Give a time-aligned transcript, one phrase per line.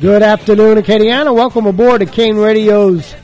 [0.00, 1.34] Good afternoon, Acadiana.
[1.34, 3.14] Welcome aboard to Kane Radio's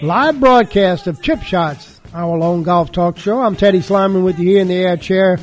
[0.00, 3.42] live broadcast of Chip Shots, our lone golf talk show.
[3.42, 5.40] I'm Teddy Sliman with you here in the air chair,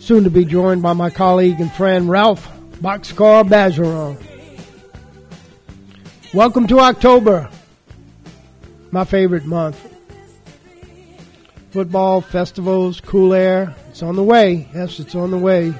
[0.00, 2.50] soon to be joined by my colleague and friend Ralph
[2.82, 4.20] Boxcar Bergeron.
[6.34, 7.48] Welcome to October,
[8.90, 9.80] my favorite month.
[11.70, 14.68] Football, festivals, cool air, it's on the way.
[14.74, 15.74] Yes, it's on the way.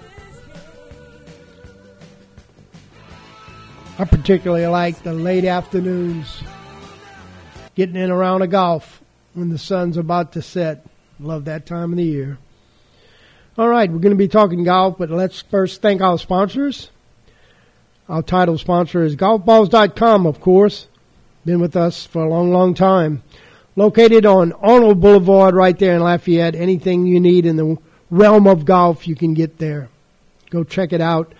[4.00, 6.40] I particularly like the late afternoons,
[7.74, 9.02] getting in around a golf
[9.34, 10.86] when the sun's about to set.
[11.18, 12.38] Love that time of the year.
[13.56, 16.90] All right, we're going to be talking golf, but let's first thank our sponsors.
[18.08, 20.86] Our title sponsor is golfballs.com, of course.
[21.44, 23.24] Been with us for a long, long time.
[23.74, 26.54] Located on Arnold Boulevard right there in Lafayette.
[26.54, 27.76] Anything you need in the
[28.10, 29.88] realm of golf, you can get there.
[30.50, 31.32] Go check it out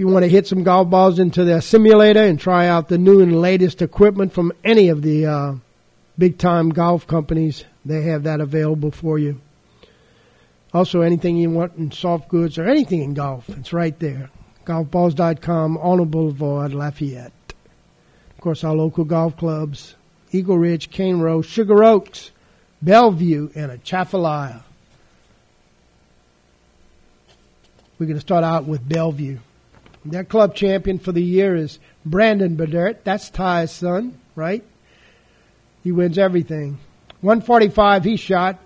[0.00, 3.20] you want to hit some golf balls into the simulator and try out the new
[3.20, 5.54] and latest equipment from any of the uh,
[6.16, 9.38] big time golf companies, they have that available for you.
[10.72, 14.30] Also, anything you want in soft goods or anything in golf, it's right there.
[14.64, 17.32] Golfballs.com, Arnold Boulevard, Lafayette.
[18.30, 19.96] Of course, our local golf clubs
[20.32, 22.30] Eagle Ridge, Cane Row, Sugar Oaks,
[22.80, 24.62] Bellevue, and Atchafalaya.
[27.98, 29.40] We're going to start out with Bellevue.
[30.04, 33.04] Their club champion for the year is Brandon Burdett.
[33.04, 34.64] That's Ty's son, right?
[35.82, 36.78] He wins everything.
[37.20, 38.58] 145 he shot,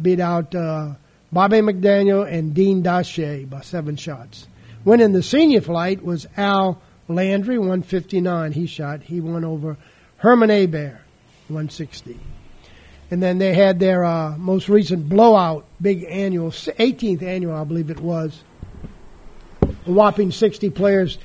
[0.00, 0.94] beat out uh,
[1.32, 4.48] Bobby McDaniel and Dean Dache by seven shots.
[4.84, 9.02] Winning the senior flight was Al Landry, 159 he shot.
[9.02, 9.76] He won over
[10.18, 11.00] Herman Abear,
[11.48, 12.18] 160.
[13.10, 17.90] And then they had their uh, most recent blowout, big annual, 18th annual, I believe
[17.90, 18.42] it was,
[19.86, 21.18] a whopping 60 players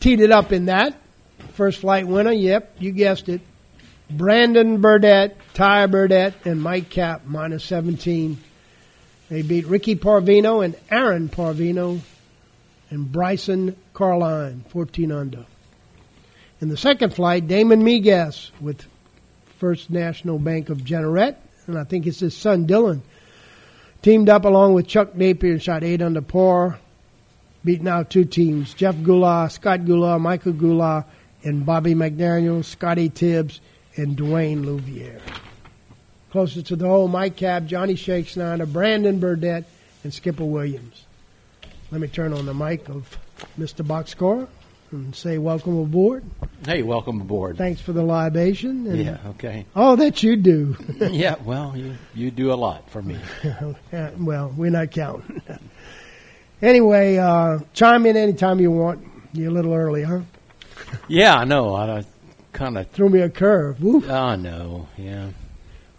[0.00, 0.94] teed it up in that.
[1.52, 3.40] First flight winner, yep, you guessed it.
[4.10, 8.38] Brandon Burdett, Ty Burdett, and Mike Cap, minus 17.
[9.28, 12.00] They beat Ricky Parvino and Aaron Parvino
[12.90, 15.46] and Bryson Carline, 14 under.
[16.60, 18.86] In the second flight, Damon Miguez with
[19.58, 21.36] First National Bank of Jeanerette,
[21.66, 23.00] and I think it's his son Dylan,
[24.02, 26.78] teamed up along with Chuck Napier and shot 8 under par
[27.66, 31.04] beating out two teams Jeff Gula, Scott Gula, Michael Gula,
[31.42, 33.60] and Bobby McDaniel, Scotty Tibbs,
[33.96, 35.20] and Dwayne Louvier.
[36.30, 39.64] Closer to the hole, Mike Cab, Johnny Shakespeare, Brandon Burdett,
[40.04, 41.04] and Skipper Williams.
[41.90, 43.18] Let me turn on the mic of
[43.58, 43.84] Mr.
[43.84, 44.46] Boxcar
[44.92, 46.24] and say welcome aboard.
[46.64, 47.58] Hey, welcome aboard.
[47.58, 48.86] Thanks for the libation.
[48.86, 49.66] And yeah, okay.
[49.74, 50.76] Oh, that you do.
[51.10, 53.18] yeah, well, you, you do a lot for me.
[54.18, 55.42] well, we're not counting.
[56.62, 59.06] Anyway, uh, chime in anytime you want.
[59.32, 60.20] You're a little early, huh?
[61.08, 61.74] Yeah, I know.
[61.74, 62.04] I, I
[62.52, 63.82] kind of threw me a curve.
[63.82, 64.08] Woo.
[64.08, 64.88] I know.
[64.96, 65.28] Yeah.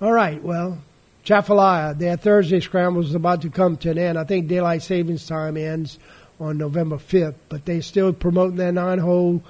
[0.02, 0.42] All right.
[0.42, 0.80] Well,
[1.24, 4.18] Chafalaya, their Thursday scramble is about to come to an end.
[4.18, 6.00] I think daylight savings time ends
[6.40, 9.44] on November 5th, but they're still promoting their nine-hole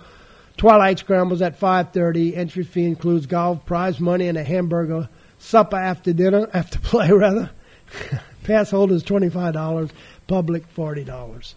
[0.57, 2.35] twilight scrambles at 5:30.
[2.35, 5.07] Entry fee includes golf, prize money, and a hamburger
[5.39, 7.51] supper after dinner, after play rather.
[8.43, 9.89] Pass holders twenty five dollars
[10.27, 11.53] public $40.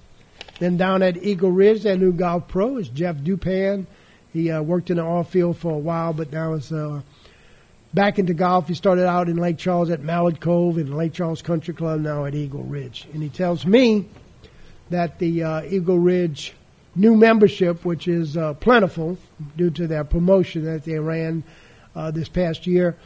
[0.59, 3.87] Then down at Eagle Ridge, their new golf pro is Jeff Dupan.
[4.33, 7.01] He uh, worked in the off field for a while, but now is uh,
[7.93, 8.69] back into golf.
[8.69, 12.25] He started out in Lake Charles at Mallard Cove and Lake Charles Country Club, now
[12.25, 13.07] at Eagle Ridge.
[13.13, 14.07] And he tells me
[14.91, 16.55] that the uh, Eagle Ridge
[16.95, 19.19] new membership, which is uh, plentiful
[19.57, 21.43] due to their promotion that they ran
[21.95, 22.97] uh, this past year,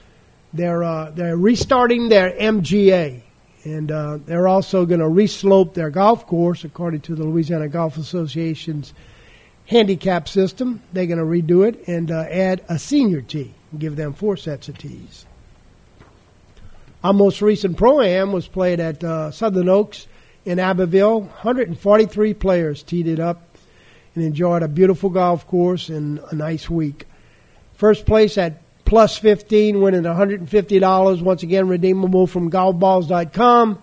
[0.53, 3.23] they're uh, they're restarting their MGA,
[3.65, 7.97] and uh, they're also going to reslope their golf course according to the Louisiana Golf
[7.97, 8.93] Association's
[9.67, 10.83] handicap system.
[10.93, 14.37] They're going to redo it and uh, add a senior tee and give them four
[14.37, 15.25] sets of tees.
[17.03, 20.07] Our most recent pro am was played at uh, Southern Oaks
[20.45, 21.21] in Abbeville.
[21.21, 23.43] 143 players teed it up
[24.15, 27.07] and enjoyed a beautiful golf course and a nice week.
[27.77, 28.61] First place at
[28.95, 31.21] plus 15, winning $150.
[31.21, 33.77] Once again, redeemable from golfballs.com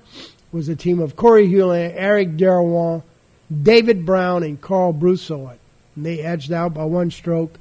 [0.53, 3.03] was a team of Corey Hewlett, Eric Derwan,
[3.51, 5.59] David Brown, and Carl Broussard.
[5.97, 7.59] And they edged out by one stroke.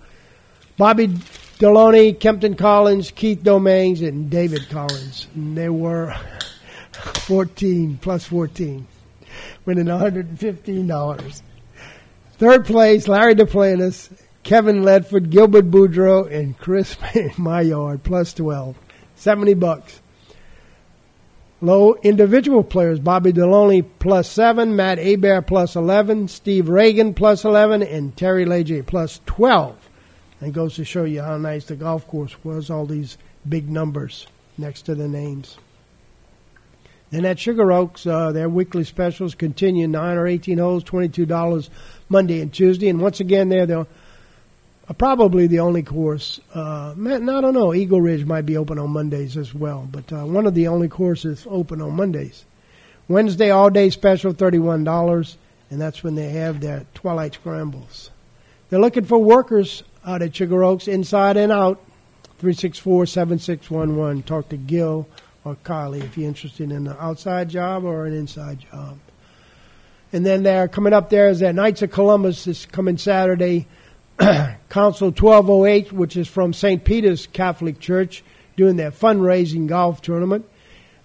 [0.77, 5.27] Bobby Deloney, Kempton Collins, Keith Domains, and David Collins.
[5.35, 6.15] And they were
[6.93, 8.87] 14, plus 14,
[9.65, 11.43] winning $115.
[12.35, 14.09] Third place, Larry Duplantis,
[14.43, 16.97] Kevin Ledford, Gilbert Boudreau, and Chris
[17.39, 18.77] Maillard, plus 12.
[19.17, 20.01] 70 bucks.
[21.63, 27.83] Low individual players: Bobby Deloney plus seven, Matt Abear plus eleven, Steve Reagan plus eleven,
[27.83, 29.77] and Terry Leger plus twelve.
[30.41, 32.71] And goes to show you how nice the golf course was.
[32.71, 34.27] All these big numbers
[34.57, 35.59] next to the names.
[37.11, 41.69] Then at Sugar Oaks, uh, their weekly specials continue: nine or eighteen holes, twenty-two dollars
[42.09, 42.89] Monday and Tuesday.
[42.89, 43.87] And once again, there they're the
[44.95, 46.41] probably the only course.
[46.55, 47.75] Uh, I don't know.
[47.75, 50.89] Eagle Ridge might be open on Mondays as well, but uh, one of the only
[50.89, 52.45] courses open on Mondays.
[53.09, 55.37] Wednesday all day special, thirty-one dollars,
[55.71, 58.11] and that's when they have their twilight scrambles.
[58.69, 61.81] They're looking for workers out at Sugar Oaks, inside and out.
[62.41, 64.25] 364-7611.
[64.25, 65.07] Talk to Gil
[65.45, 68.99] or Carly if you're interested in an outside job or an inside job.
[70.13, 73.67] And then they're coming up there is that Knights of Columbus is coming Saturday.
[74.69, 76.85] Council 1208, which is from St.
[76.85, 78.23] Peter's Catholic Church,
[78.57, 80.49] doing their fundraising golf tournament.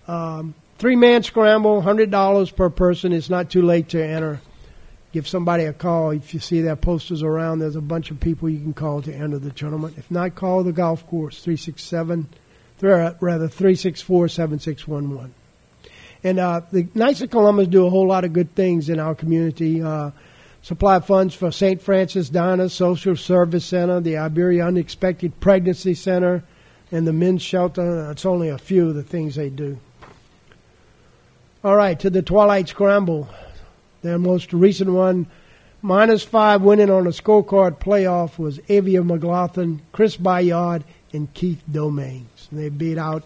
[0.08, 3.14] Um, Three man scramble, $100 per person.
[3.14, 4.42] It's not too late to enter.
[5.14, 6.12] Give somebody a call.
[6.12, 9.14] If you see their posters around, there's a bunch of people you can call to
[9.14, 9.98] enter the tournament.
[9.98, 12.28] If not, call the golf course, 367,
[12.82, 15.34] rather 364 7611.
[16.26, 19.16] And uh, the Knights of Columbus do a whole lot of good things in our
[19.16, 19.82] community.
[19.82, 20.12] Uh,
[20.66, 21.80] supply funds for St.
[21.80, 26.44] Francis Dinah Social Service Center, the Iberia Unexpected Pregnancy Center,
[26.92, 28.08] and the Men's Shelter.
[28.08, 29.78] That's only a few of the things they do.
[31.64, 33.30] All right, to the Twilight Scramble.
[34.02, 35.28] Their most recent one,
[35.84, 40.84] minus five winning on a scorecard playoff, was Avia McLaughlin, Chris Bayard,
[41.14, 42.48] and Keith Domains.
[42.50, 43.22] And they beat out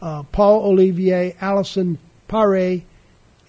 [0.00, 2.80] uh, Paul Olivier, Allison Pare,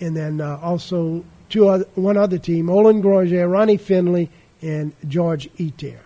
[0.02, 4.30] and then uh, also two other, one other team, Olin Granger, Ronnie Finley,
[4.62, 6.00] and George Eter.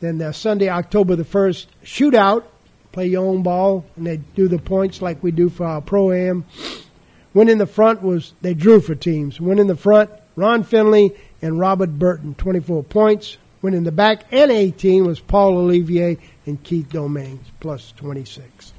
[0.00, 2.44] Then the Sunday, October the 1st, shootout,
[2.92, 6.44] play your own ball, and they do the points like we do for our Pro-Am.
[7.32, 9.40] Win in the front was, they drew for teams.
[9.40, 11.12] Win in the front, Ron Finley
[11.42, 13.36] and Robert Burton, 24 points.
[13.60, 18.72] Win in the back and 18 was Paul Olivier and Keith Domains, plus 26.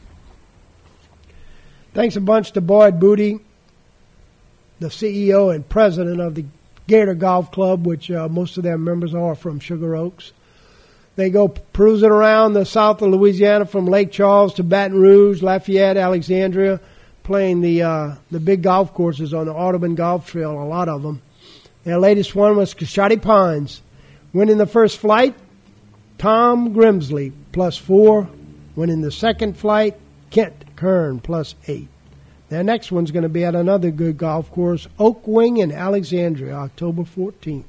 [1.94, 3.40] Thanks a bunch to Boyd Booty,
[4.80, 6.46] the CEO and president of the
[6.88, 10.32] Gator Golf Club, which uh, most of their members are from Sugar Oaks.
[11.16, 15.98] They go cruising around the south of Louisiana from Lake Charles to Baton Rouge, Lafayette,
[15.98, 16.80] Alexandria,
[17.24, 21.04] playing the uh, the big golf courses on the Audubon Golf Trail, a lot of
[21.04, 21.22] them.
[21.86, 23.82] Their latest one was Koasati Pines.
[24.34, 25.34] Winning the first flight,
[26.18, 28.28] Tom Grimsley, plus four.
[28.76, 29.96] Winning the second flight,
[30.32, 31.88] Kent Kern, plus eight.
[32.56, 36.54] Their next one's going to be at another good golf course, Oak Wing in Alexandria,
[36.54, 37.66] October 14th.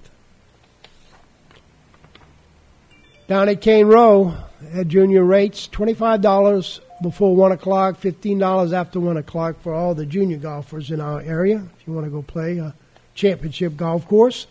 [3.26, 4.36] Down at Cane Row,
[4.72, 10.36] at junior rates, $25 before 1 o'clock, $15 after 1 o'clock for all the junior
[10.36, 12.72] golfers in our area if you want to go play a
[13.16, 14.46] championship golf course.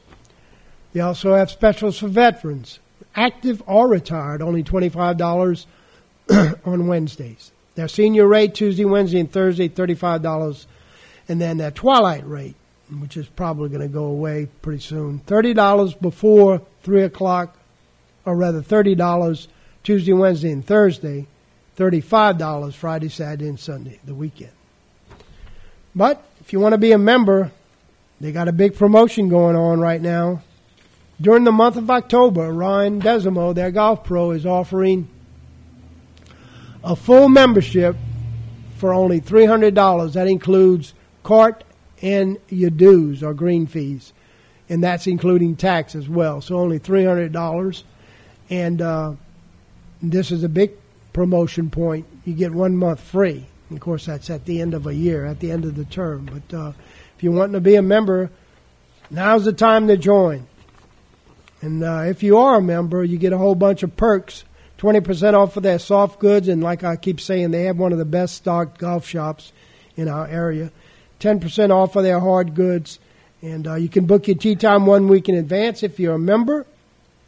[0.92, 2.80] They also have specials for veterans,
[3.16, 5.66] active or retired, only $25
[6.66, 7.54] on Wednesdays.
[7.76, 10.66] Their senior rate, Tuesday, Wednesday, and Thursday, $35.
[11.28, 12.56] And then their twilight rate,
[13.00, 17.58] which is probably going to go away pretty soon, $30 before 3 o'clock,
[18.26, 19.48] or rather $30
[19.84, 21.28] Tuesday, Wednesday, and Thursday,
[21.78, 24.52] $35 Friday, Saturday, and Sunday, the weekend.
[25.94, 27.52] But if you want to be a member,
[28.22, 30.42] they got a big promotion going on right now.
[31.20, 35.08] During the month of October, Ryan Desimo, their golf pro, is offering
[36.86, 37.96] a full membership
[38.78, 40.14] for only $300.
[40.14, 41.64] That includes cart
[42.02, 44.14] and your dues or green fees.
[44.70, 46.42] And that's including tax as well.
[46.42, 47.84] So only $300.
[48.50, 49.14] And uh,
[50.02, 50.72] this is a big
[51.12, 53.46] promotion point, you get one month free.
[53.72, 56.30] of course, that's at the end of a year, at the end of the term.
[56.32, 56.74] But uh,
[57.16, 58.30] if you want to be a member,
[59.10, 60.46] now's the time to join.
[61.62, 64.44] And uh, if you are a member, you get a whole bunch of perks
[64.78, 66.48] 20% off of their soft goods.
[66.48, 69.52] And like I keep saying, they have one of the best stocked golf shops
[69.96, 70.72] in our area.
[71.20, 73.00] 10% off of their hard goods.
[73.42, 76.20] And uh, you can book your tee time one week in advance if you're a
[76.20, 76.66] member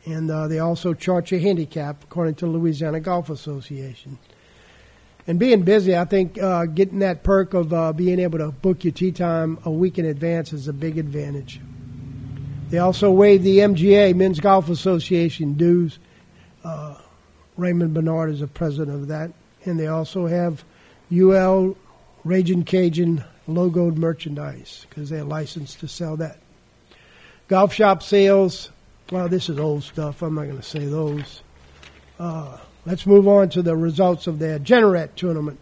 [0.08, 4.18] and uh, they also chart your handicap according to the Louisiana Golf Association.
[5.28, 8.86] And being busy, I think uh, getting that perk of uh, being able to book
[8.86, 11.60] your tee time a week in advance is a big advantage.
[12.70, 16.00] They also waive the MGA, Men's Golf Association dues.
[16.64, 16.96] Uh,
[17.58, 19.32] Raymond Bernard is the president of that.
[19.66, 20.64] And they also have
[21.12, 21.76] UL
[22.24, 26.38] Raging Cajun logoed merchandise because they're licensed to sell that.
[27.48, 28.72] Golf shop sales,
[29.12, 30.22] well, this is old stuff.
[30.22, 31.42] I'm not going to say those.
[32.20, 35.60] Uh, let's move on to the results of their Jeanerette tournament.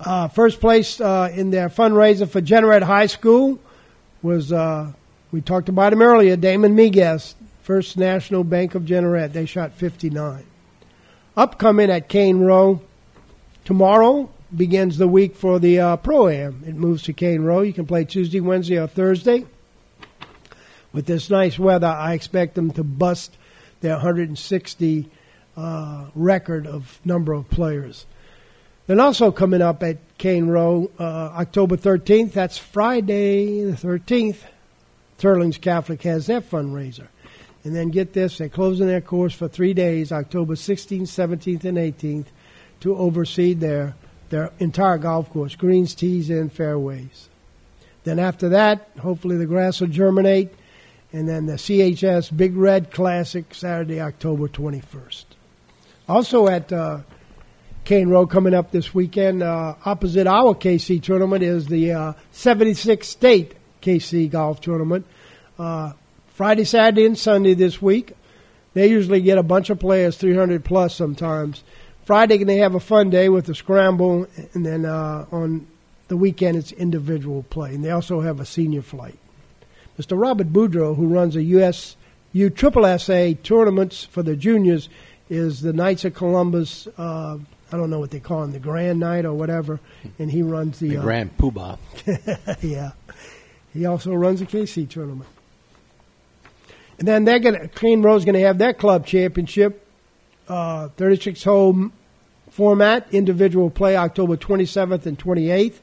[0.00, 3.58] Uh, first place uh, in their fundraiser for Jeanerette High School
[4.22, 4.92] was, uh,
[5.32, 7.34] we talked about him earlier, Damon Miguez,
[7.68, 9.34] First National Bank of Jeanerette.
[9.34, 10.42] They shot 59.
[11.36, 12.80] Upcoming at Cane Row
[13.66, 16.64] tomorrow begins the week for the uh, Pro Am.
[16.66, 17.60] It moves to Cane Row.
[17.60, 19.44] You can play Tuesday, Wednesday, or Thursday.
[20.94, 23.36] With this nice weather, I expect them to bust
[23.82, 25.10] their 160
[25.54, 28.06] uh, record of number of players.
[28.86, 34.38] Then also coming up at Cane Row, uh, October 13th, that's Friday the 13th,
[35.18, 37.08] Teurlings Catholic has their fundraiser.
[37.68, 41.76] And then get this, they're closing their course for three days, October 16th, 17th, and
[41.76, 42.24] 18th,
[42.80, 43.94] to oversee their,
[44.30, 47.28] their entire golf course, greens, tees, and fairways.
[48.04, 50.48] Then after that, hopefully the grass will germinate,
[51.12, 55.26] and then the CHS Big Red Classic, Saturday, October 21st.
[56.08, 57.00] Also at uh,
[57.84, 63.04] Cane Row coming up this weekend, uh, opposite our KC tournament is the uh, 76th
[63.04, 65.04] State KC Golf Tournament.
[66.38, 68.12] Friday, Saturday, and Sunday this week.
[68.72, 71.64] They usually get a bunch of players, 300 plus sometimes.
[72.04, 75.66] Friday, can they have a fun day with the scramble, and then uh, on
[76.06, 77.74] the weekend, it's individual play.
[77.74, 79.18] And they also have a senior flight.
[79.98, 80.16] Mr.
[80.16, 81.96] Robert Boudreau, who runs a U.S.
[82.32, 84.88] U Triple SA tournaments for the juniors,
[85.28, 86.86] is the Knights of Columbus.
[86.96, 87.38] Uh,
[87.72, 89.80] I don't know what they call him, the Grand Knight or whatever,
[90.20, 91.78] and he runs the, The uh, Grand Poobah.
[92.62, 92.92] yeah.
[93.74, 95.28] He also runs a KC tournament.
[96.98, 99.86] And then they're gonna Cane Row's gonna have their club championship,
[100.48, 101.90] uh, 36 hole
[102.50, 105.80] format, individual play October 27th and 28th.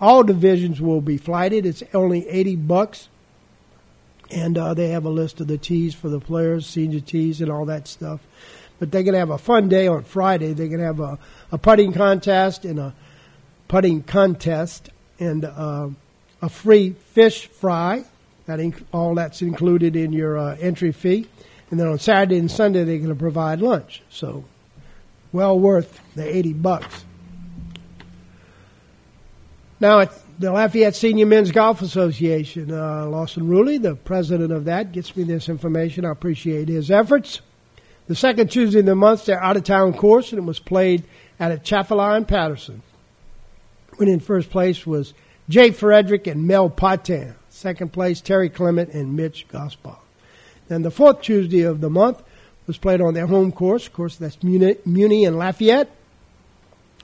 [0.00, 1.66] All divisions will be flighted.
[1.66, 3.08] It's only 80 bucks.
[4.30, 7.50] And uh, they have a list of the tees for the players, senior tees, and
[7.50, 8.20] all that stuff.
[8.78, 10.52] But they're going to have a fun day on Friday.
[10.52, 11.18] They're going to have a,
[11.50, 12.94] a putting contest and a
[13.66, 15.88] putting contest and uh,
[16.40, 18.04] a free fish fry.
[18.48, 21.28] That inc- all that's included in your uh, entry fee.
[21.70, 24.02] And then on Saturday and Sunday they're going to provide lunch.
[24.08, 24.46] So
[25.32, 27.04] well worth the 80 bucks.
[29.80, 34.92] Now at the Lafayette Senior Men's Golf Association, uh, Lawson Ruley, the president of that,
[34.92, 36.06] gets me this information.
[36.06, 37.42] I appreciate his efforts.
[38.06, 41.04] The second Tuesday of the month, they're out of town course, and it was played
[41.38, 42.80] at in Patterson.
[43.98, 45.12] Winning first place was
[45.50, 47.34] Jay Frederick and Mel Patin.
[47.58, 49.98] Second place, Terry Clement and Mitch Gospel.
[50.68, 52.22] Then the fourth Tuesday of the month
[52.68, 53.88] was played on their home course.
[53.88, 55.90] Of course, that's Muni, Muni and Lafayette.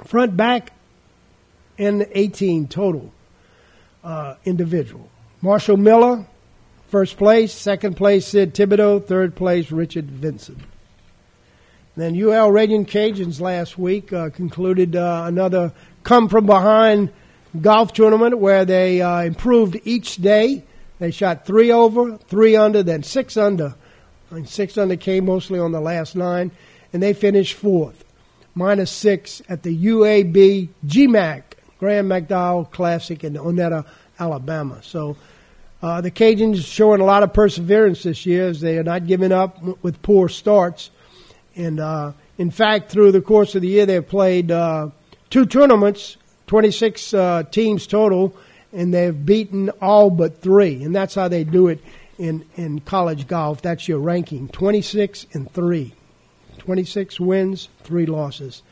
[0.04, 0.70] Front, back,
[1.76, 3.12] and 18 total
[4.04, 5.08] uh, individual.
[5.42, 6.25] Marshall Miller,
[6.87, 7.52] first place.
[7.52, 9.04] Second place, Sid Thibodeau.
[9.04, 10.61] Third place, Richard Vincent.
[11.96, 15.73] Then UL Raging Cajuns last week uh, concluded uh, another
[16.04, 17.11] come from behind
[17.61, 20.64] golf tournament where they uh, improved each day.
[20.99, 23.75] They shot three over, three under, then six under.
[24.30, 26.50] And six under came mostly on the last nine,
[26.92, 28.04] and they finished fourth,
[28.54, 31.42] minus six at the UAB GMAC
[31.78, 33.84] Graeme McDowell Classic in Oneonta,
[34.18, 34.80] Alabama.
[34.82, 35.16] So
[35.82, 39.32] uh, the Cajuns showing a lot of perseverance this year as they are not giving
[39.32, 40.90] up with poor starts.
[41.56, 44.88] And uh, in fact, through the course of the year, they've played uh,
[45.30, 46.16] two tournaments,
[46.47, 48.35] 26 uh, teams total,
[48.73, 50.83] and they've beaten all but three.
[50.83, 51.81] And that's how they do it
[52.19, 53.63] in, in college golf.
[53.63, 55.93] That's your ranking 26 and 3.
[56.59, 58.63] 26 wins, 3 losses.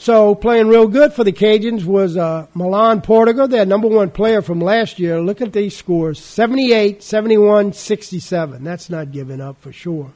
[0.00, 4.42] So playing real good for the Cajuns was uh, Milan Portugal, their number one player
[4.42, 5.20] from last year.
[5.20, 8.62] Look at these scores 78, 71, 67.
[8.62, 10.12] That's not giving up for sure.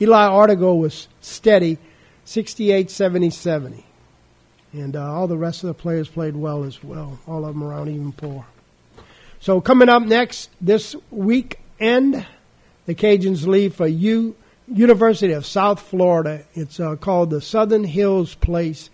[0.00, 1.78] Eli Artigo was steady,
[2.24, 3.86] 68, 70, 70.
[4.72, 7.64] And uh, all the rest of the players played well as well, all of them
[7.64, 8.46] around even par.
[9.40, 12.26] So coming up next this weekend,
[12.86, 14.36] the Cajuns leave for U
[14.68, 16.44] University of South Florida.
[16.54, 18.90] It's uh, called the Southern Hills Place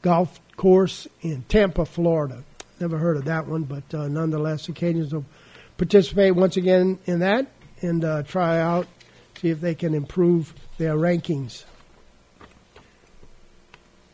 [0.00, 2.42] Golf Course in Tampa, Florida.
[2.78, 5.26] Never heard of that one, but uh, nonetheless, the Cajuns will
[5.76, 7.46] participate once again in that
[7.82, 8.86] and uh, try out,
[9.40, 11.64] see if they can improve their rankings.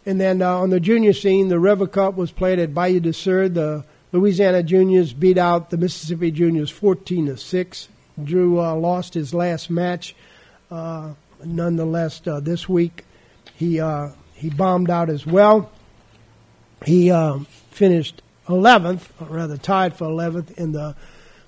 [0.06, 3.12] And then uh, on the junior scene, the River Cup was played at Bayou de
[3.12, 3.48] Sur.
[3.48, 7.88] The Louisiana juniors beat out the Mississippi juniors 14 to 6.
[8.22, 10.14] Drew uh, lost his last match.
[10.70, 13.04] Uh, nonetheless, uh, this week
[13.56, 15.70] he uh, he bombed out as well.
[16.84, 20.94] He uh, finished 11th, or rather tied for 11th in the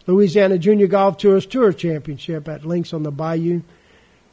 [0.07, 3.62] Louisiana Junior Golf Tours Tour Championship at Links on the Bayou.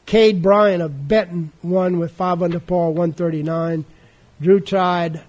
[0.04, 3.84] Cade Bryan of Benton won with five under par, 139.
[4.40, 5.22] Drew tied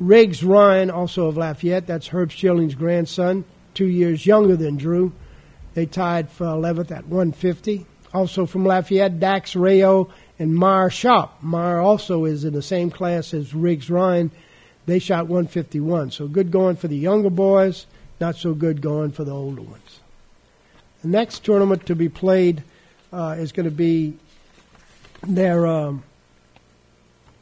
[0.00, 5.12] Riggs Ryan, also of Lafayette, that's Herb Schilling's grandson, two years younger than Drew.
[5.74, 7.86] They tied for 11th at 150.
[8.14, 11.38] Also from Lafayette, Dax Rayo and Meyer Shop.
[11.42, 14.30] Meyer also is in the same class as Riggs Ryan.
[14.86, 16.12] They shot 151.
[16.12, 17.86] So good going for the younger boys,
[18.20, 20.00] not so good going for the older ones.
[21.02, 22.62] The next tournament to be played
[23.12, 24.16] uh, is going to be
[25.22, 26.02] their um,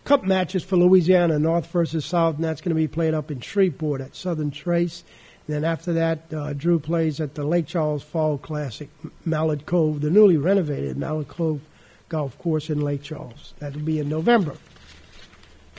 [0.06, 3.40] cup matches for Louisiana, North versus South, and that's going to be played up in
[3.40, 5.04] Shreveport at Southern Trace.
[5.46, 8.88] And then after that, uh, Drew plays at the Lake Charles Fall Classic,
[9.24, 11.60] Mallard Cove, the newly renovated Mallard Cove
[12.08, 13.52] Golf Course in Lake Charles.
[13.58, 14.56] That'll be in November.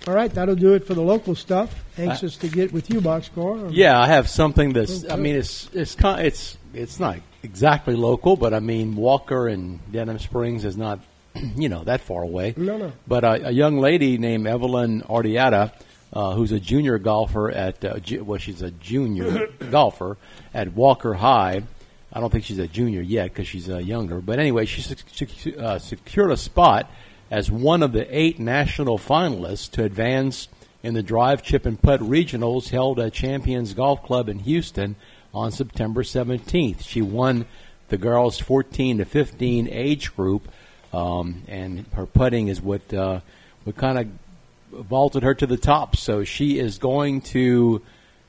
[0.07, 1.83] All right, that'll do it for the local stuff.
[1.97, 3.71] Anxious to get with you, Boxcar.
[3.73, 5.09] Yeah, I have something that's.
[5.09, 9.79] I mean, it's it's kind it's it's not exactly local, but I mean Walker and
[9.91, 10.99] Denham Springs is not,
[11.57, 12.53] you know, that far away.
[12.57, 12.93] No, no.
[13.07, 15.71] But a, a young lady named Evelyn Ardiata,
[16.13, 20.17] uh, who's a junior golfer at uh, ju- well, she's a junior golfer
[20.53, 21.63] at Walker High.
[22.11, 24.21] I don't think she's a junior yet because she's uh, younger.
[24.21, 26.89] But anyway, she sec- sec- uh, secured a spot
[27.29, 30.47] as one of the eight national finalists to advance
[30.83, 34.95] in the drive, chip, and putt regionals held at Champions Golf Club in Houston
[35.33, 36.83] on September 17th.
[36.87, 37.45] She won
[37.89, 40.47] the girls 14 to 15 age group,
[40.97, 43.19] um, and her putting is what uh,
[43.63, 44.07] what kind of
[44.87, 45.95] vaulted her to the top.
[45.95, 47.81] So she is going to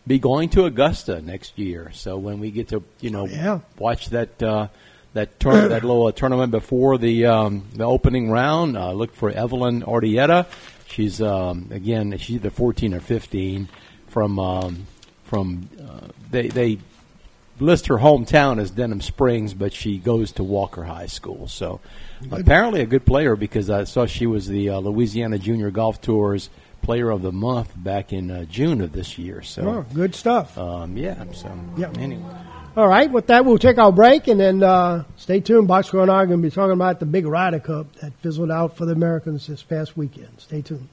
[0.06, 1.90] be going to Augusta next year.
[1.92, 3.60] So when we get to you know Yeah.
[3.78, 4.68] watch that uh,
[5.14, 9.30] that tour- that little uh, tournament before the um, the opening round, uh, look for
[9.30, 10.46] Evelyn Ordietta.
[10.88, 13.68] She's um, again she's either 14 or 15
[14.06, 14.87] from um,
[15.25, 16.78] from uh, they they
[17.60, 21.48] list her hometown as Denham Springs, but she goes to Walker High School.
[21.48, 21.80] So
[22.30, 26.50] apparently a good player because I saw she was the uh, Louisiana Junior Golf Tour's
[26.82, 29.38] Player of the Month back in uh, June of this year.
[29.40, 30.56] Oh, So good stuff.
[30.56, 31.90] um, yeah, so Yeah.
[31.98, 32.25] anyway.
[32.76, 35.68] All right, with that, we'll take our break and then uh, stay tuned.
[35.68, 38.52] Boxcar and I are going to be talking about the big Ryder Cup that fizzled
[38.52, 40.28] out for the Americans this past weekend.
[40.38, 40.88] Stay tuned.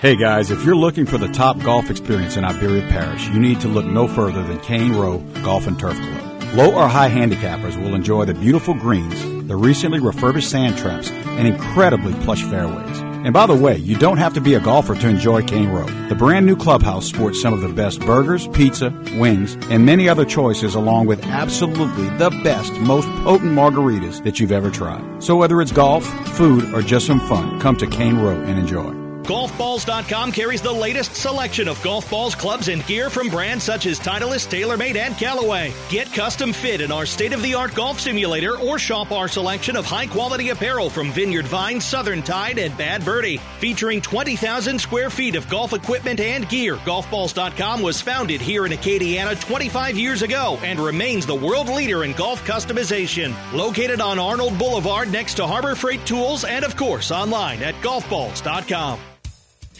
[0.00, 3.60] Hey guys, if you're looking for the top golf experience in Iberia Parish, you need
[3.60, 6.31] to look no further than Cane Row Golf and Turf Club.
[6.54, 11.48] Low or high handicappers will enjoy the beautiful greens, the recently refurbished sand traps, and
[11.48, 12.98] incredibly plush fairways.
[13.24, 15.86] And by the way, you don't have to be a golfer to enjoy Cane Row.
[16.10, 20.26] The brand new clubhouse sports some of the best burgers, pizza, wings, and many other
[20.26, 25.22] choices along with absolutely the best, most potent margaritas that you've ever tried.
[25.22, 26.04] So whether it's golf,
[26.36, 29.01] food, or just some fun, come to Cane Row and enjoy.
[29.22, 34.00] Golfballs.com carries the latest selection of golf balls, clubs, and gear from brands such as
[34.00, 35.72] Titleist, TaylorMade, and Callaway.
[35.88, 39.76] Get custom fit in our state of the art golf simulator or shop our selection
[39.76, 43.38] of high quality apparel from Vineyard Vine, Southern Tide, and Bad Birdie.
[43.58, 49.40] Featuring 20,000 square feet of golf equipment and gear, Golfballs.com was founded here in Acadiana
[49.40, 53.32] 25 years ago and remains the world leader in golf customization.
[53.52, 59.11] Located on Arnold Boulevard next to Harbor Freight Tools and, of course, online at Golfballs.com.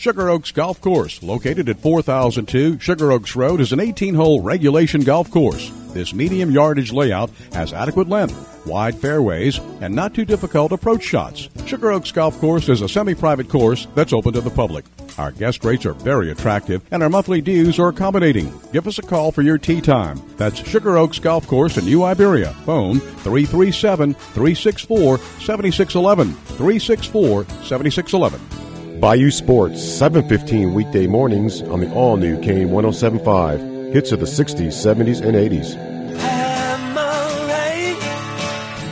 [0.02, 5.02] Sugar Oaks Golf Course, located at 4002 Sugar Oaks Road, is an 18 hole regulation
[5.02, 5.70] golf course.
[5.92, 11.48] This medium yardage layout has adequate length, wide fairways, and not too difficult approach shots.
[11.66, 14.86] Sugar Oaks Golf Course is a semi private course that's open to the public.
[15.18, 18.52] Our guest rates are very attractive, and our monthly dues are accommodating.
[18.72, 20.20] Give us a call for your tee time.
[20.36, 22.54] That's Sugar Oaks Golf Course in New Iberia.
[22.66, 26.34] Phone 337 364 7611.
[26.56, 28.62] 364 7611.
[29.02, 33.92] Bayou Sports, 715 weekday mornings on the all new Kane 1075.
[33.92, 35.74] Hits of the 60s, 70s, and 80s.
[36.22, 37.98] I'm alright.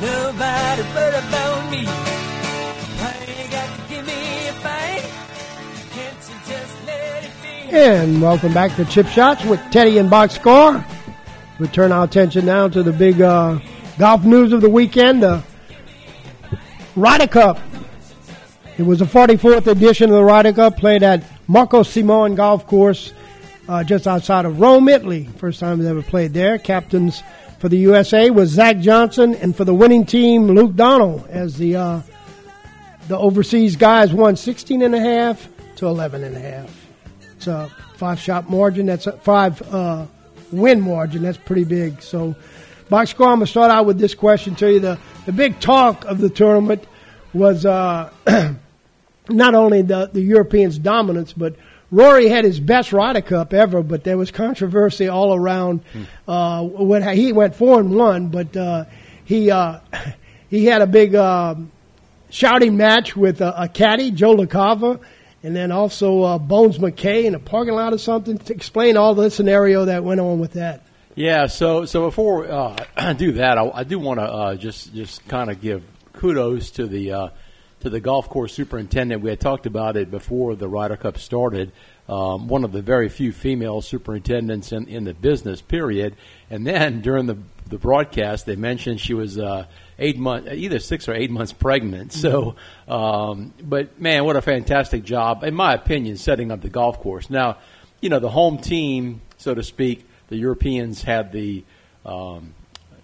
[0.03, 1.85] Nobody but about me.
[2.97, 5.05] Why you got to give me a fight?
[5.93, 7.77] Can't you just let it be?
[7.77, 10.85] And welcome back to Chip Shots with Teddy and Boxcar.
[11.61, 13.61] We turn our attention now to the big uh,
[13.97, 15.45] golf news of the weekend, the
[16.97, 17.61] Ryder Cup.
[18.81, 23.13] It was the 44th edition of the Ryder Cup, played at Marco Simone Golf Course,
[23.69, 25.29] uh, just outside of Rome, Italy.
[25.37, 26.57] First time they ever played there.
[26.57, 27.23] Captains
[27.59, 31.77] for the USA was Zach Johnson, and for the winning team, Luke Donald, as the
[31.77, 32.01] uh,
[33.07, 36.87] the overseas guys won 16 and a half to 11 and a half.
[37.37, 38.87] It's a five shot margin.
[38.87, 40.07] That's a five uh,
[40.53, 41.23] win margin.
[41.23, 42.01] That's pretty big.
[42.01, 42.35] So,
[42.89, 44.81] Boxcar, I'm going to start out with this question to you.
[44.81, 46.83] The, the big talk of the tournament
[47.35, 48.11] was uh,
[49.29, 51.55] not only the, the Europeans' dominance, but
[51.91, 55.83] Rory had his best Ryder Cup ever, but there was controversy all around.
[56.27, 58.85] Uh, what he went four and one, but uh,
[59.25, 59.81] he uh,
[60.49, 61.71] he had a big um
[62.31, 65.01] shouting match with a, a caddy, Joe LaCava,
[65.43, 68.39] and then also uh, Bones Mackay in a parking lot or something.
[68.39, 70.83] To explain all the scenario that went on with that.
[71.17, 74.95] Yeah, so so before uh, I do that, I, I do want to uh, just
[74.95, 77.29] just kind of give kudos to the uh,
[77.81, 79.23] to the golf course superintendent.
[79.23, 81.73] We had talked about it before the Ryder Cup started.
[82.09, 86.17] Um, one of the very few female superintendents in, in the business period,
[86.51, 87.39] and then during the
[87.71, 89.65] the broadcast, they mentioned she was uh,
[89.99, 92.13] eight months, either six or eight months pregnant.
[92.13, 92.57] So,
[92.89, 97.31] um, but man, what a fantastic job, in my opinion, setting up the golf course.
[97.31, 97.59] Now,
[98.01, 101.65] you know, the home team, so to speak, the Europeans had the,
[102.05, 102.55] um,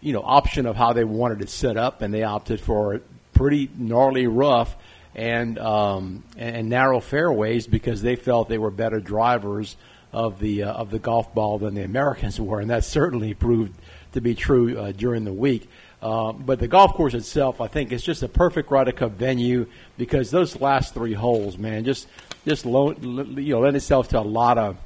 [0.01, 3.01] you know, option of how they wanted it set up, and they opted for
[3.37, 4.75] pretty gnarly rough
[5.15, 9.77] and um, and narrow fairways because they felt they were better drivers
[10.13, 13.75] of the uh, of the golf ball than the Americans were, and that certainly proved
[14.13, 15.69] to be true uh, during the week.
[16.03, 19.67] Uh, but the golf course itself, I think, is just a perfect Ryder Cup venue
[19.97, 22.07] because those last three holes, man, just
[22.47, 24.77] just you know lend itself to a lot of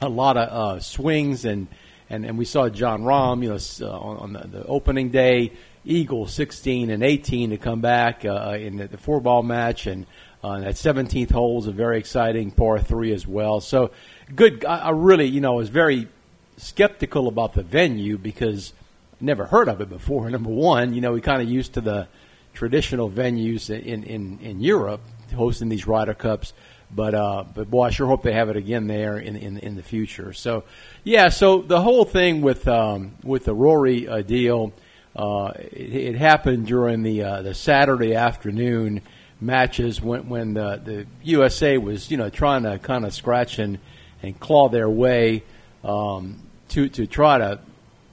[0.00, 1.66] a lot of uh, swings and,
[2.08, 5.52] and and we saw Jon Rahm, you know, uh, on, on the, the opening day,
[5.84, 10.06] Eagle 16 and 18 to come back uh, in the, the four ball match, and
[10.42, 13.60] uh, that 17th hole is a very exciting par three as well.
[13.60, 13.90] So
[14.34, 14.64] good.
[14.64, 16.08] I, I really, you know, was very
[16.56, 18.72] skeptical about the venue because
[19.20, 20.28] never heard of it before.
[20.30, 22.08] Number one, you know, we kind of used to the
[22.52, 25.00] traditional venues in, in, in Europe
[25.34, 26.52] hosting these Ryder Cups.
[26.92, 29.76] But uh, but boy, I sure hope they have it again there in in, in
[29.76, 30.32] the future.
[30.32, 30.64] So
[31.04, 34.72] yeah, so the whole thing with um, with the Rory uh, deal,
[35.16, 39.02] uh, it, it happened during the uh, the Saturday afternoon
[39.40, 43.78] matches when when the the USA was you know trying to kind of scratch and
[44.22, 45.42] and claw their way
[45.84, 47.60] um, to to try to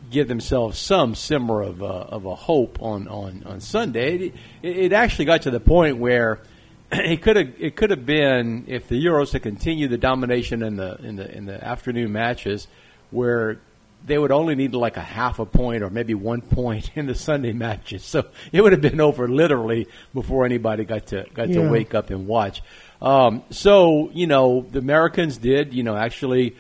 [0.09, 4.17] give themselves some simmer of, uh, of a hope on, on, on Sunday.
[4.17, 4.33] It,
[4.63, 6.39] it actually got to the point where
[6.91, 10.77] it could have it could have been if the Euros had continued the domination in
[10.77, 12.67] the in the in the afternoon matches,
[13.11, 13.59] where
[14.07, 17.13] they would only need like a half a point or maybe one point in the
[17.15, 18.03] Sunday matches.
[18.03, 21.61] So it would have been over literally before anybody got to got Yeah.
[21.63, 22.61] to wake up and watch.
[23.01, 26.55] Um, so you know the Americans did you know actually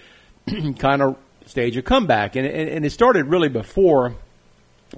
[0.77, 4.15] kind of stage a comeback, and, and and it started really before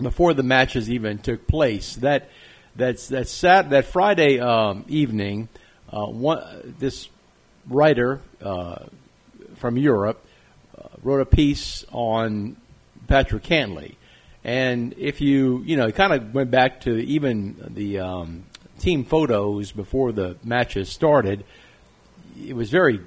[0.02, 1.96] before the matches even took place.
[1.98, 2.30] That
[2.76, 5.48] that's that sat that Friday um, evening.
[5.92, 7.08] Uh, one, this
[7.68, 8.86] writer uh,
[9.56, 10.24] from Europe
[11.04, 12.56] wrote a piece on
[13.08, 13.96] Patrick Cantlay,
[14.44, 18.44] and if you you know kind of went back to even the um,
[18.80, 21.44] team photos before the matches started,
[22.46, 23.00] it was very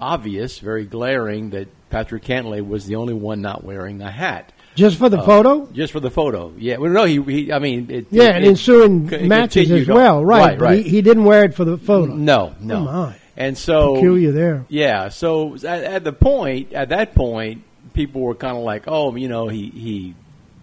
[0.00, 4.52] obvious, very glaring that Patrick Cantlay was the only one not wearing a hat.
[4.74, 5.66] Just for the Uh, photo?
[5.72, 6.52] Just for the photo.
[6.58, 6.78] Yeah.
[6.78, 10.24] Well, no, he, he I mean, it, Yeah, it- and ensuing it matches as well.
[10.24, 10.40] Right.
[10.40, 10.60] Right.
[10.60, 10.84] right.
[10.84, 12.12] He, he didn't wear it for the photo.
[12.12, 13.12] no, no.
[13.36, 14.64] And so Peculiar there.
[14.68, 15.08] Yeah.
[15.08, 19.28] So at, at the point, at that point, people were kind of like, oh, you
[19.28, 20.14] know, he he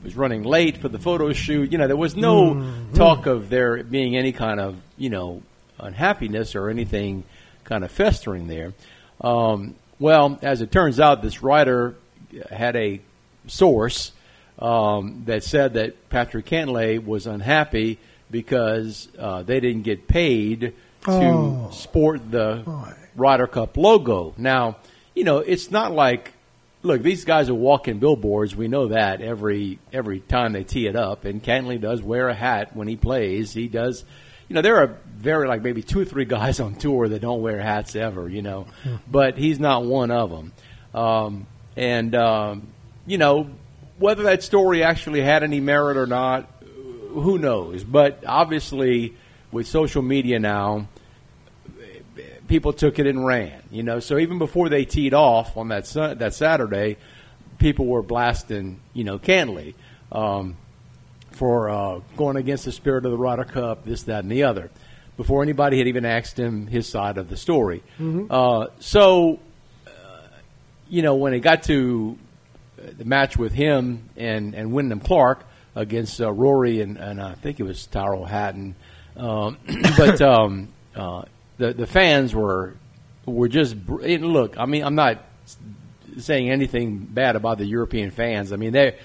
[0.04, 1.72] was running late for the photo shoot.
[1.72, 2.94] You know, there was no Mm-hmm.
[2.96, 5.42] talk of there being any kind of you know
[5.80, 7.24] unhappiness or anything
[7.64, 8.74] kind of festering there.
[9.20, 11.96] Um, well, as it turns out, this writer
[12.50, 13.02] had a
[13.48, 14.12] source
[14.60, 20.74] um, that said that Patrick Cantlay was unhappy because uh, they didn't get paid
[21.06, 21.70] to Oh.
[21.72, 22.94] sport the Boy.
[23.16, 24.34] Ryder Cup logo.
[24.38, 24.78] Now,
[25.16, 26.34] you know, it's not like
[26.84, 28.56] look, these guys are walking billboards.
[28.56, 31.26] We know that every every time they tee it up.
[31.26, 33.54] And Cantlay does wear a hat when he plays.
[33.54, 34.04] He does.
[34.50, 37.42] You know, there are very like maybe two or three guys on tour that don't
[37.42, 38.28] wear hats ever.
[38.28, 38.66] You know,
[39.10, 40.52] but he's not one of them.
[40.94, 42.68] Um, and um,
[43.06, 43.48] you know,
[43.98, 46.50] whether that story actually had any merit or not,
[47.14, 47.84] who knows?
[47.84, 49.14] But obviously,
[49.52, 50.88] with social media now,
[52.52, 53.64] people took it and ran.
[53.72, 56.98] You know, so even before they teed off on that Sun- that Saturday,
[57.60, 59.74] people were blasting, you know, Cantlay
[60.12, 60.58] um,
[61.32, 64.70] for uh, going against the spirit of the Ryder Cup, this, that, and the other.
[65.16, 67.84] Before anybody had even asked him his side of the story.
[68.30, 69.40] Uh, so,
[69.88, 69.92] uh,
[70.90, 72.18] you know, when it got to
[72.78, 77.36] uh, the match with him and and Wyndham Clark against uh, Rory and, and I
[77.36, 78.76] think it was Tyrell Hatton,
[79.16, 79.58] um,
[79.98, 81.24] but um, uh,
[81.58, 82.76] the the fans were
[83.26, 84.58] were just look.
[84.58, 85.24] I mean, I'm not
[86.18, 88.52] saying anything bad about the European fans.
[88.52, 88.98] I mean, they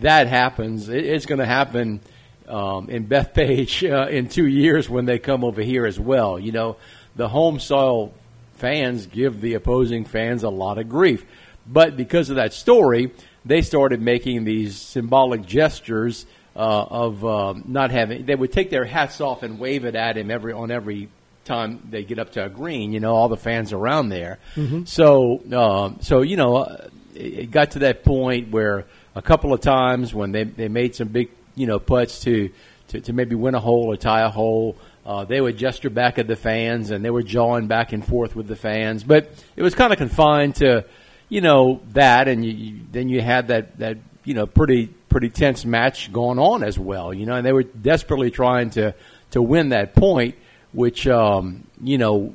[0.00, 0.88] that happens.
[0.88, 2.00] It, it's going to happen
[2.48, 6.38] um, in Bethpage uh, in two years when they come over here as well.
[6.38, 6.76] You know,
[7.16, 8.12] the home soil
[8.54, 11.24] fans give the opposing fans a lot of grief,
[11.66, 13.12] but because of that story,
[13.44, 18.24] they started making these symbolic gestures uh, of um, not having.
[18.26, 21.08] They would take their hats off and wave it at him every on every
[21.44, 24.38] time they get up to a green, you know, all the fans around there.
[24.84, 29.52] So, um, so you know, uh, it, it got to that point where a couple
[29.52, 32.50] of times when they they made some big, you know, putts to
[32.88, 34.76] to, to maybe win a hole or tie a hole.
[35.06, 38.34] Uh, they would gesture back at the fans, and they were jawing back and forth
[38.34, 39.04] with the fans.
[39.04, 40.86] But it was kind of confined to,
[41.28, 45.28] you know, that, and you, you, then you had that that you know pretty pretty
[45.28, 47.12] tense match going on as well.
[47.12, 48.94] You know, and they were desperately trying to
[49.32, 50.36] to win that point,
[50.74, 52.34] which um, you know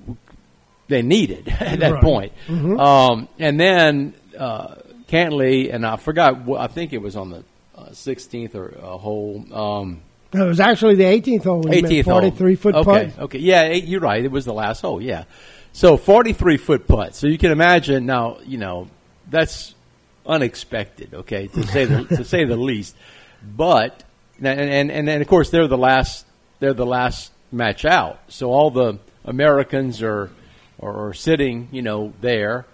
[0.88, 2.04] they needed at that Right.
[2.04, 2.34] point.
[2.50, 4.76] Um, and then uh,
[5.08, 7.44] Cantlay, and I forgot, I think it was on the
[7.76, 9.46] uh, 16th or uh, hole.
[9.54, 10.02] Um,
[10.34, 11.60] It was actually the 18th hole.
[11.62, 12.14] We made 18th hole.
[12.22, 13.20] 43 foot okay, putt.
[13.26, 14.24] Okay, yeah, eight, you're right.
[14.24, 15.02] It was the last hole.
[15.02, 15.26] Yeah,
[15.74, 17.16] so 43 foot putt.
[17.16, 18.38] So you can imagine now.
[18.46, 18.88] You know
[19.30, 19.76] that's
[20.26, 21.14] unexpected.
[21.14, 22.96] Okay, to say the, to say the least.
[23.44, 24.04] But
[24.38, 26.26] and and and then of course they're the last.
[26.60, 28.20] They're the last match out.
[28.28, 30.30] So all the Americans are
[30.82, 32.66] are sitting, you know, there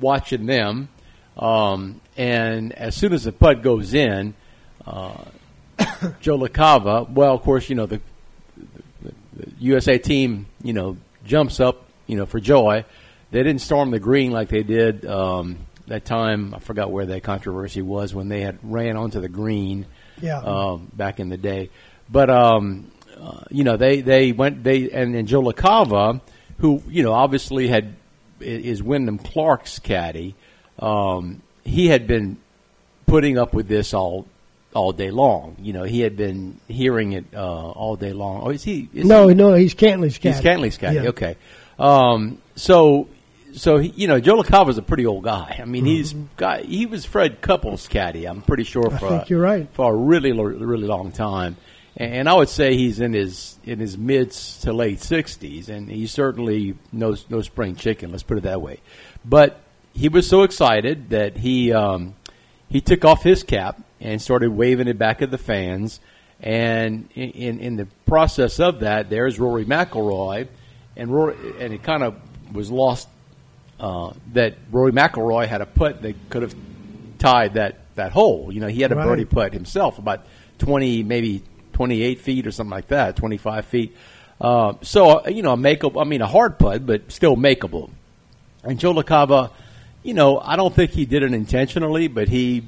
[0.00, 0.88] watching them.
[1.36, 4.34] Um, and as soon as the putt goes in,
[4.84, 5.22] uh,
[6.20, 8.00] Joe LaCava, well, of course, you know, the,
[9.02, 12.84] the, the USA team, you know, jumps up, you know, for joy.
[13.30, 16.54] They didn't storm the green like they did um, that time.
[16.54, 19.86] I forgot where that controversy was when they had ran onto the green
[20.20, 20.38] Yeah.
[20.40, 21.70] um, back in the day.
[22.10, 26.20] But um, uh, you know, they they went they and, and Joe LaCava,
[26.58, 27.94] who you know obviously had
[28.40, 30.34] is Wyndham Clark's caddy.
[30.78, 32.38] Um, he had been
[33.06, 34.26] putting up with this all
[34.74, 35.56] all day long.
[35.60, 38.42] You know, he had been hearing it uh, all day long.
[38.42, 38.88] Oh, is he?
[38.94, 40.36] Is no, he, no, he's Cantlay's caddy.
[40.36, 40.96] He's Cantlay's caddy.
[40.96, 41.08] Yeah.
[41.08, 41.36] Okay.
[41.78, 43.08] Um, so,
[43.54, 45.58] so he, you know, Joe LaCava's a pretty old guy.
[45.60, 48.26] I mean, he's got he was Fred Couples' caddy.
[48.26, 49.68] I'm pretty sure for think a, you're right.
[49.72, 51.56] for a really really long time.
[52.00, 56.12] And, I would say he's in his in his mid to late 60s, and he's
[56.12, 58.12] certainly no no spring chicken.
[58.12, 58.78] Let's put it that way.
[59.24, 59.60] But
[59.94, 62.14] he was so excited that he um,
[62.68, 65.98] he took off his cap and started waving it back at the fans.
[66.40, 70.46] And in, in, in the process of that, there's Rory McIlroy,
[70.96, 72.14] and Rory, and it kind of
[72.54, 73.08] was lost
[73.80, 76.54] uh, that Rory McIlroy had a putt that could have
[77.18, 78.52] tied that, that hole.
[78.52, 79.04] You know, he had a Right.
[79.04, 80.24] birdie putt himself, about
[80.58, 81.42] twenty, maybe
[81.78, 83.96] twenty eight feet or something like that, twenty five feet.
[84.40, 86.02] Uh, so uh, you know, a makeable.
[86.02, 87.90] I mean, a hard putt, but still makeable.
[88.64, 89.52] And Joe LaCava,
[90.02, 92.64] you know, I don't think he did it intentionally, but he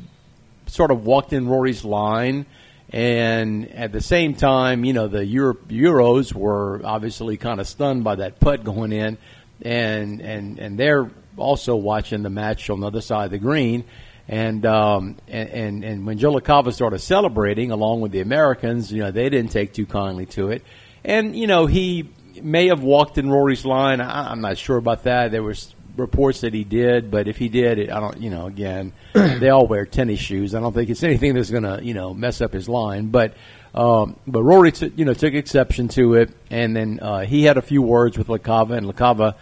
[0.67, 2.47] sort of walked in Rory's line.
[2.93, 8.05] And at the same time, you know, the Euro- Euros were obviously kind of stunned
[8.05, 9.19] by that putt going in,
[9.61, 13.83] and and and they're also watching the match on the other side of the green.
[14.31, 19.11] And um, and, and when Joe LaCava started celebrating along with the Americans, you know,
[19.11, 20.63] they didn't take too kindly to it.
[21.05, 22.09] And you know, he
[22.41, 24.01] may have walked in Rory's line.
[24.01, 25.33] I, I'm not sure about that.
[25.33, 28.21] There was reports that he did, but if he did, it, I don't.
[28.21, 30.55] You know, again, they all wear tennis shoes.
[30.55, 33.09] I don't think it's anything that's going to you know mess up his line.
[33.09, 33.35] But
[33.75, 37.57] um, but Rory, t- you know, took exception to it, and then uh, he had
[37.57, 39.35] a few words with LaCava and LaCava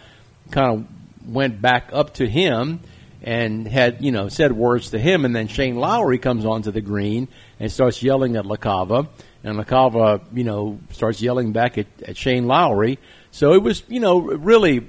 [0.49, 2.79] kind of went back up to him
[3.21, 6.81] and had you know said words to him, and then Shane Lowry comes onto the
[6.81, 7.27] green
[7.59, 9.07] and starts yelling at LaCava,
[9.43, 12.99] and LaCava you know starts yelling back at, at Shane Lowry.
[13.31, 14.87] So it was you know really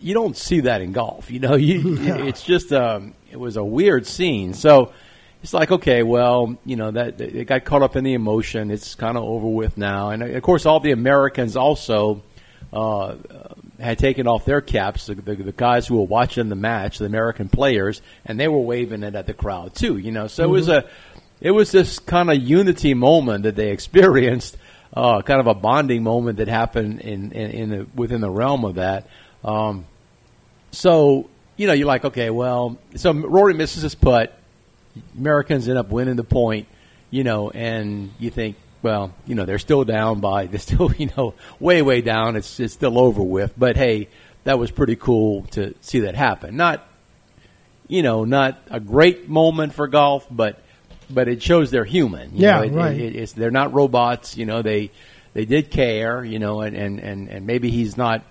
[0.00, 1.30] you don't see that in golf.
[1.30, 4.54] You know, you it's just um, it was a weird scene.
[4.54, 4.92] So
[5.42, 8.70] it's like okay, well, you know that it got caught up in the emotion.
[8.70, 12.22] It's kind of over with now, and of course, all the Americans also
[12.72, 13.14] uh,
[13.80, 15.06] had taken off their caps.
[15.06, 18.60] The, the, the guys who were watching the match, the American players, and they were
[18.60, 19.96] waving it at the crowd too.
[19.96, 20.88] You know, so it was a
[21.40, 24.56] it was this kind of unity moment that they experienced.
[24.92, 28.64] Uh, kind of a bonding moment that happened in, in, in the, within the realm
[28.64, 29.06] of that.
[29.44, 29.84] Um,
[30.72, 34.34] so you know, you're like, okay, well, so Rory misses his putt.
[35.18, 36.66] Americans end up winning the point,
[37.10, 41.10] you know, and you think, well, you know, they're still down by, they're still, you
[41.16, 42.36] know, way, way down.
[42.36, 43.52] It's it's still over with.
[43.58, 44.08] But hey,
[44.44, 46.56] that was pretty cool to see that happen.
[46.56, 46.86] Not,
[47.88, 50.60] you know, not a great moment for golf, but
[51.08, 52.30] but it shows they're human.
[52.36, 52.98] You Yeah, know, it, right.
[52.98, 54.36] It, it's they're not robots.
[54.36, 54.90] You know, they
[55.34, 56.24] they did care.
[56.24, 58.22] You know, and and and, and maybe he's not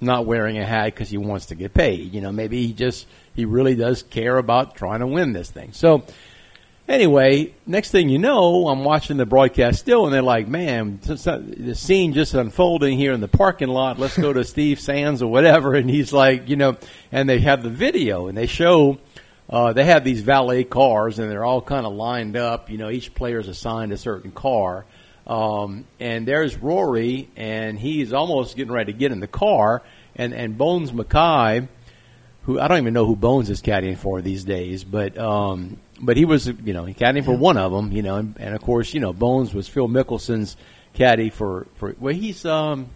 [0.00, 2.12] not wearing a hat because he wants to get paid.
[2.12, 5.72] You know, maybe he just he really does care about trying to win this thing.
[5.72, 6.04] So
[6.88, 11.74] anyway, next thing you know, I'm watching the broadcast still, and they're like, "Man, the
[11.76, 13.98] scene just unfolding here in the parking lot.
[13.98, 16.76] Let's go to Steve Sands or whatever." And he's like, you know,
[17.12, 18.98] and they have the video, and they show.
[19.48, 22.68] Uh, they have these valet cars, and they're all kind of lined up.
[22.68, 24.84] You know, each player is assigned a certain car,
[25.24, 29.82] Um, and there's Rory, and he's almost getting ready to get in the car,
[30.16, 31.68] and and Bones Mackay,
[32.42, 36.16] who I don't even know who Bones is caddying for these days, but um, but
[36.16, 38.62] he was you know he caddying for one of them, you know, and, and of
[38.62, 40.56] course you know Bones was Phil Mickelson's
[40.94, 42.88] caddy for for well he's um.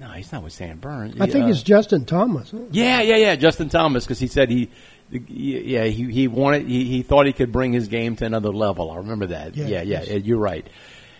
[0.00, 1.20] No, he's not with Stan Burns.
[1.20, 2.52] I think Uh, it's Justin Thomas.
[2.70, 3.34] yeah, yeah, yeah.
[3.34, 4.70] Justin Thomas, because he said he,
[5.10, 8.92] yeah, he, he wanted, he, he thought he could bring his game to another level.
[8.92, 9.56] I remember that.
[9.56, 10.24] Yeah, Yeah, yeah, yes.
[10.24, 10.64] you're right.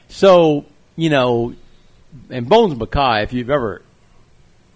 [0.09, 1.55] So, you know,
[2.31, 3.83] and Bones Mackay, if you've ever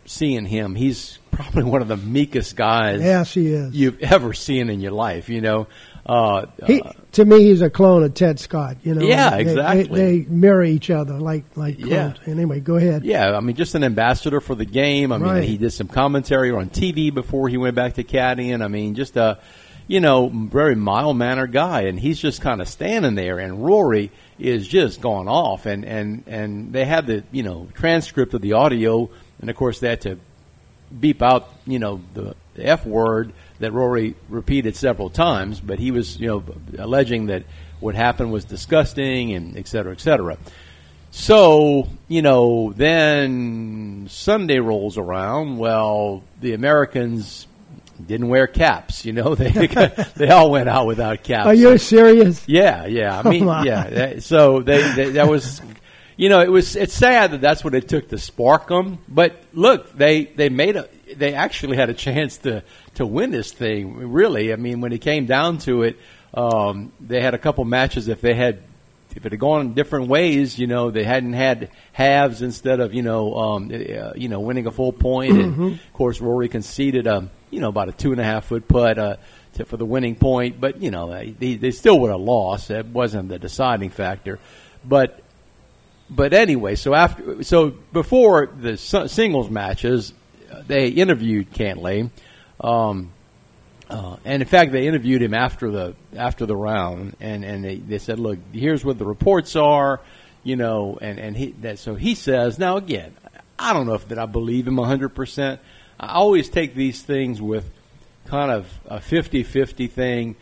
[0.04, 3.74] seen him, he's probably one of the meekest guys Yes, he is.
[3.74, 5.28] you've ever seen in your life.
[5.28, 5.66] You know,
[6.06, 8.76] uh, He, uh, to me, he's a clone of Ted Scott.
[8.84, 9.84] You know, Yeah, They- exactly.
[10.00, 12.12] They, they mirror each other like like Yeah.
[12.26, 13.04] Anyway, go ahead.
[13.04, 15.10] Yeah, I mean, just an ambassador for the game.
[15.12, 18.62] I mean, he did some commentary on TV before he went back to caddying.
[18.62, 19.38] I mean, just a,
[19.88, 23.38] you know, very mild mannered guy, and he's just kind of standing there.
[23.38, 28.34] And Rory is just going off, and and and they had the you know transcript
[28.34, 29.08] of the audio,
[29.40, 30.18] and of course they had to
[31.00, 36.20] beep out you know the, F word that Rory repeated several times, but he was
[36.20, 36.44] you know
[36.78, 37.44] alleging that
[37.80, 40.36] what happened was disgusting and et cetera, et cetera.
[41.12, 45.58] So, you know, then Sunday rolls around.
[45.58, 47.46] Well, the Americans
[48.04, 49.04] didn't wear caps.
[49.04, 49.50] You know, they
[50.16, 51.46] they all went out without caps.
[51.46, 52.42] Are you serious?
[52.48, 53.18] Yeah, yeah.
[53.18, 54.20] I oh, mean, Oh, yeah.
[54.20, 55.60] So they, they that was,
[56.16, 56.76] you know, it was.
[56.76, 58.98] It's sad that that's what it took to spark them.
[59.08, 60.88] But look, they they made a.
[61.16, 62.62] They actually had a chance to
[62.94, 64.12] to win this thing.
[64.12, 65.98] Really, I mean, when it came down to it,
[66.34, 68.08] um, they had a couple matches.
[68.08, 68.62] If they had.
[69.14, 73.02] If it had gone different ways, you know, they hadn't had halves instead of, you
[73.02, 75.36] know, um, uh, you know, winning a full point.
[75.36, 78.66] And of course, Rory conceded, um, you know, about a two and a half foot
[78.66, 79.16] putt uh,
[79.56, 80.58] to, for the winning point.
[80.58, 82.68] But you know, they, they still would have lost.
[82.68, 84.38] That wasn't the deciding factor.
[84.82, 85.21] But
[86.14, 90.12] but anyway, so after so before the singles matches,
[90.66, 92.10] they interviewed Cantlay,
[92.60, 93.10] um,
[93.88, 97.76] uh, and in fact, they interviewed him after the after the round, and and they,
[97.76, 100.00] they said, "Look, here's what the reports are."
[100.44, 103.14] You know, and and he that so he says now again,
[103.58, 105.60] I don't know if that I believe him hundred percent.
[105.98, 107.70] I always take these things with
[108.26, 110.36] kind of a 50-50 thing.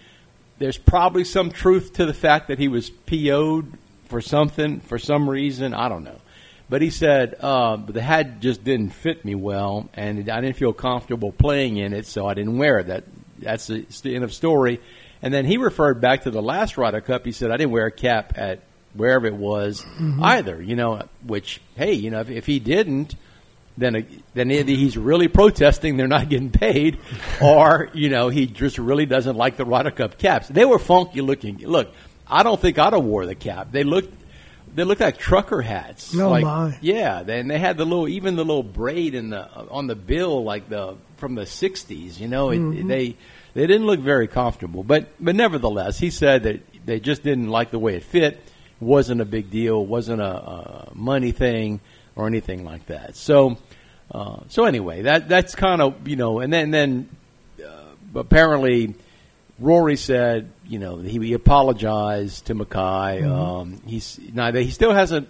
[0.58, 3.66] There's probably some truth to the fact that he was PO'd
[4.10, 5.72] for something for some reason.
[5.72, 6.20] I don't know.
[6.68, 10.72] But he said uh, the hat just didn't fit me well, and I didn't feel
[10.72, 12.86] comfortable playing in it, so I didn't wear it.
[12.86, 13.04] That
[13.38, 14.80] that's the, the end of story.
[15.22, 17.24] And then he referred back to the last Ryder Cup.
[17.24, 18.60] He said I didn't wear a cap at
[18.94, 19.84] wherever it was
[20.22, 20.62] either.
[20.62, 23.16] You know, which hey, you know, if, if he didn't,
[23.76, 26.98] then then either he's really protesting they're not getting paid,
[27.42, 30.46] or you know he just really doesn't like the Ryder Cup caps.
[30.46, 31.58] They were funky looking.
[31.58, 31.92] Look,
[32.30, 33.68] I don't think I'd have wore the cap.
[33.72, 34.14] They looked
[34.74, 36.16] they looked like trucker hats.
[36.16, 36.78] Oh, like, my.
[36.80, 40.44] Yeah, and they had the little even the little braid in the on the bill
[40.44, 42.18] like the from the '60s.
[42.20, 42.88] You know, it, Mm-hmm.
[42.88, 43.16] they
[43.54, 44.84] they didn't look very comfortable.
[44.84, 48.40] But but nevertheless, he said that they just didn't like the way it fit.
[48.78, 49.84] wasn't a big deal.
[49.84, 51.80] wasn't a, a money thing
[52.16, 53.16] or anything like that.
[53.16, 53.58] So
[54.12, 57.08] uh, so anyway, that that's kind of you know, and then then
[57.64, 57.70] uh,
[58.20, 58.94] apparently
[59.60, 63.24] Rory said you know he, he apologized to Mackay.
[63.24, 65.28] Um, he's now he still hasn't.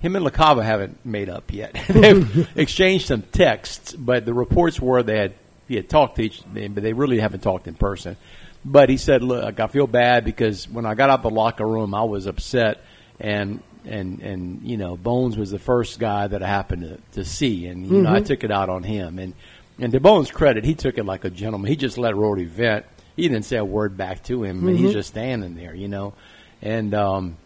[0.00, 1.78] Him and LaCava haven't made up yet.
[1.88, 5.34] They've exchanged some texts, but the reports were they had
[5.68, 8.16] he had talked to each, but they really haven't talked in person.
[8.64, 11.94] But he said, "Look, I feel bad because when I got out the locker room,
[11.94, 12.82] I was upset,
[13.18, 17.24] and and and you know, Bones was the first guy that I happened to, to
[17.24, 19.18] see, and you know, I took it out on him.
[19.18, 19.34] And
[19.78, 21.68] and to Bones' credit, he took it like a gentleman.
[21.68, 22.84] He just let Rory vent.
[23.16, 26.14] He didn't say a word back to him, and he's just standing there, you know.
[26.62, 27.36] And um,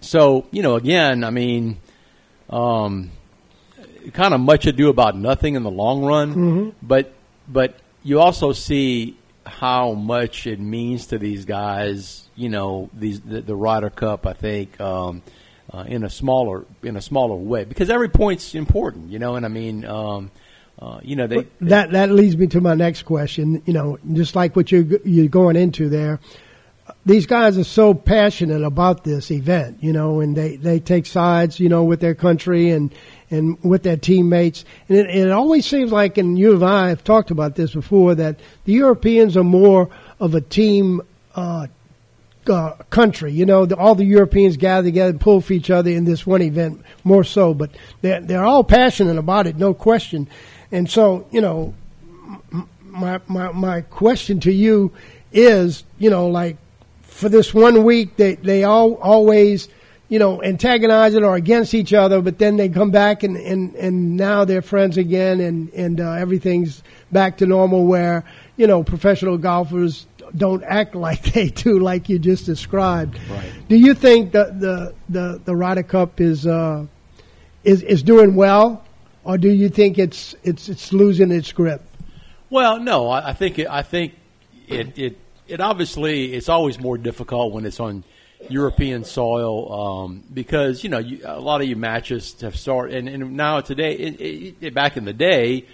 [0.00, 1.78] so you know, again, I mean,
[2.48, 3.10] um,
[4.12, 6.32] kind of much ado about nothing in the long run,
[6.82, 7.12] but
[7.48, 12.28] but you also see how much it means to these guys.
[12.36, 14.26] You know, these the, the Ryder Cup.
[14.26, 15.22] I think um,
[15.72, 19.10] uh, in a smaller in a smaller way because every point's important.
[19.10, 20.30] You know, and I mean, um,
[20.80, 23.62] uh, you know, they That that leads me to my next question.
[23.66, 26.20] You know, just like what you you're going into there,
[27.04, 29.82] these guys are so passionate about this event.
[29.82, 31.60] You know, and they they take sides.
[31.60, 32.94] You know, with their country and
[33.30, 34.64] and with their teammates.
[34.88, 38.14] And it, it always seems like, and you and I have talked about this before,
[38.14, 41.02] that the Europeans are more of a team.
[41.34, 41.66] Uh,
[42.48, 43.32] uh, country.
[43.32, 46.26] You know, the, all the Europeans gather together and pull for each other in this
[46.26, 47.70] one event more so, but
[48.00, 50.28] they're, they're all passionate about it, no question.
[50.72, 51.74] And so, you know,
[52.82, 54.92] my, my, my question to you
[55.32, 56.56] is, you know, like
[57.02, 59.68] for this one week, they, they all always
[60.10, 63.76] you know, antagonize antagonizing or against each other, but then they come back and, and,
[63.76, 66.82] and now they're friends again and, and uh, everything's
[67.12, 68.24] back to normal where,
[68.56, 73.18] you know, professional golfers don't act like they do, like you just described.
[73.30, 73.52] Right.
[73.68, 76.86] Do you think the, the, the, the Ryder Cup is, uh,
[77.64, 78.84] is, is doing well,
[79.24, 81.82] or do you think it's, it's, it's losing its grip?
[82.48, 84.14] Well, no, I, I think it, I think
[84.66, 85.18] it, it
[85.50, 88.04] it obviously it's always more difficult when it's on
[88.48, 93.08] European soil um, because you know you, a lot of your matches have started and,
[93.08, 95.66] and now today it, it, back in the day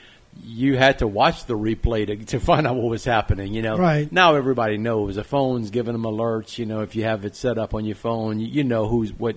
[0.44, 3.52] you had to watch the replay to, to find out what was happening.
[3.54, 4.10] You know, Right.
[4.10, 6.58] now everybody knows the phone's giving them alerts.
[6.58, 9.12] You know, if you have it set up on your phone, you, you know who's
[9.12, 9.36] what.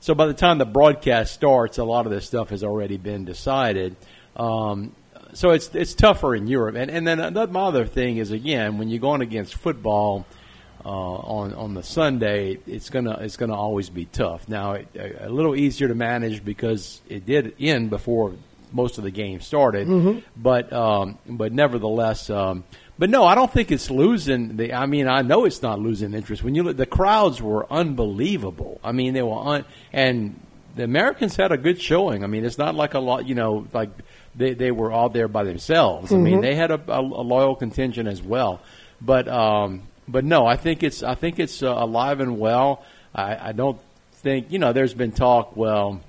[0.00, 3.24] So by the time the broadcast starts, a lot of this stuff has already been
[3.24, 3.96] decided.
[4.36, 4.94] Um,
[5.34, 8.88] so it's it's tougher in Europe, and and then another other thing is again when
[8.88, 10.24] you're going against football
[10.84, 14.48] uh, on on the Sunday, it's gonna it's gonna always be tough.
[14.48, 18.32] Now it, a, a little easier to manage because it did end before
[18.72, 19.88] most of the game started,
[20.36, 22.30] but um, but nevertheless.
[22.30, 22.64] Um,
[22.98, 24.56] but no, I don't think it's losing.
[24.56, 26.42] The, I mean, I know it's not losing interest.
[26.42, 28.80] When you look, the crowds were unbelievable.
[28.82, 30.40] I mean, they were un, and
[30.74, 32.24] the Americans had a good showing.
[32.24, 33.90] I mean, it's not like a lot, you know, like
[34.34, 36.12] they, they were all there by themselves.
[36.12, 38.60] I mean, they had a, a, a loyal contingent as well.
[39.00, 42.84] But um, but no, I think it's I think it's uh, alive and well.
[43.14, 43.78] I, I don't
[44.14, 44.72] think you know.
[44.72, 45.56] There's been talk.
[45.56, 46.00] Well,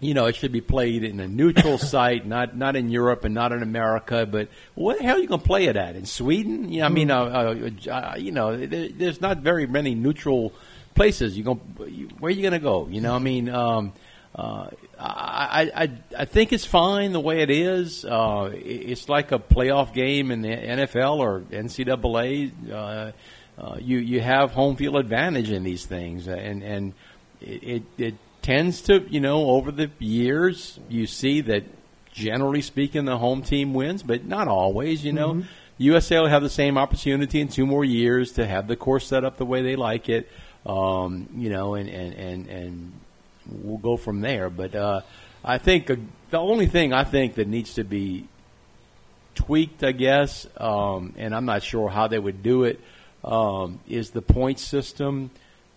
[0.00, 3.34] you know, it should be played in a neutral site, not not in Europe and
[3.34, 4.26] not in America.
[4.26, 5.96] But where the hell are you going to play it at?
[5.96, 6.70] In Sweden?
[6.70, 10.52] You know, I mean, uh, uh, uh, you know, there, there's not very many neutral
[10.94, 11.36] places.
[11.36, 11.58] You going
[12.18, 12.88] where are you going to go?
[12.88, 13.92] You know, I mean, um,
[14.34, 14.68] uh,
[14.98, 18.04] I, I I think it's fine the way it is.
[18.04, 22.52] Uh, it's like a playoff game in the NFL or NCAA.
[22.70, 23.12] Uh,
[23.56, 26.94] uh, you you have home field advantage in these things, and and
[27.40, 28.14] it, it, it
[28.44, 31.64] tends to you know over the years you see that
[32.12, 35.02] generally speaking the home team wins, but not always.
[35.02, 35.42] You know,
[35.78, 39.24] USA will have the same opportunity in two more years to have the course set
[39.24, 40.30] up the way they like it.
[40.66, 42.92] Um, you know, and and and and
[43.46, 44.50] we'll go from there.
[44.50, 45.00] But uh,
[45.42, 45.96] I think uh,
[46.30, 48.28] the only thing I think that needs to be
[49.34, 52.78] tweaked, I guess, um, and I'm not sure how they would do it,
[53.24, 55.30] um, is the point system.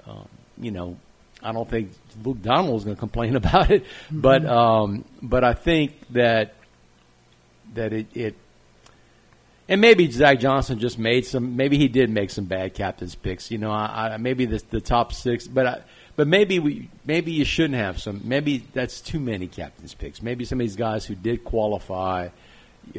[0.05, 0.97] Um, you know,
[1.41, 1.91] I don't think
[2.23, 6.55] Luke Donald is going to complain about it, but um, but I think that
[7.73, 8.35] that it, it
[9.69, 11.57] and maybe Zach Johnson just made some.
[11.57, 13.51] Maybe he did make some bad captain's picks.
[13.51, 15.81] You know, I, I maybe the, the top six, but I,
[16.15, 18.21] but maybe we maybe you shouldn't have some.
[18.23, 20.21] Maybe that's too many captain's picks.
[20.21, 22.29] Maybe some of these guys who did qualify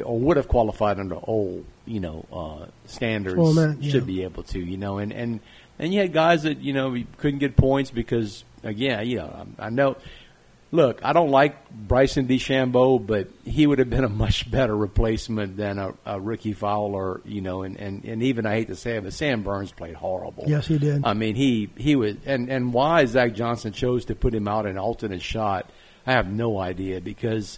[0.03, 3.91] or would have qualified under old, you know, uh, standards Format, yeah.
[3.91, 4.59] should be able to.
[4.59, 5.39] You know, and and
[5.79, 9.67] and you had guys that you know couldn't get points because again, you know, I,
[9.67, 9.97] I know.
[10.71, 15.57] Look, I don't like Bryson DeChambeau, but he would have been a much better replacement
[15.57, 18.97] than a, a Rickie Fowler, you know, and, and, and even I hate to say
[18.97, 20.43] it, but Sam Burns played horrible.
[20.45, 21.03] Yes, he did.
[21.03, 24.67] I mean, he he was, and and why Zach Johnson chose to put him out
[24.67, 25.67] in alternate shot,
[26.05, 27.57] I have no idea because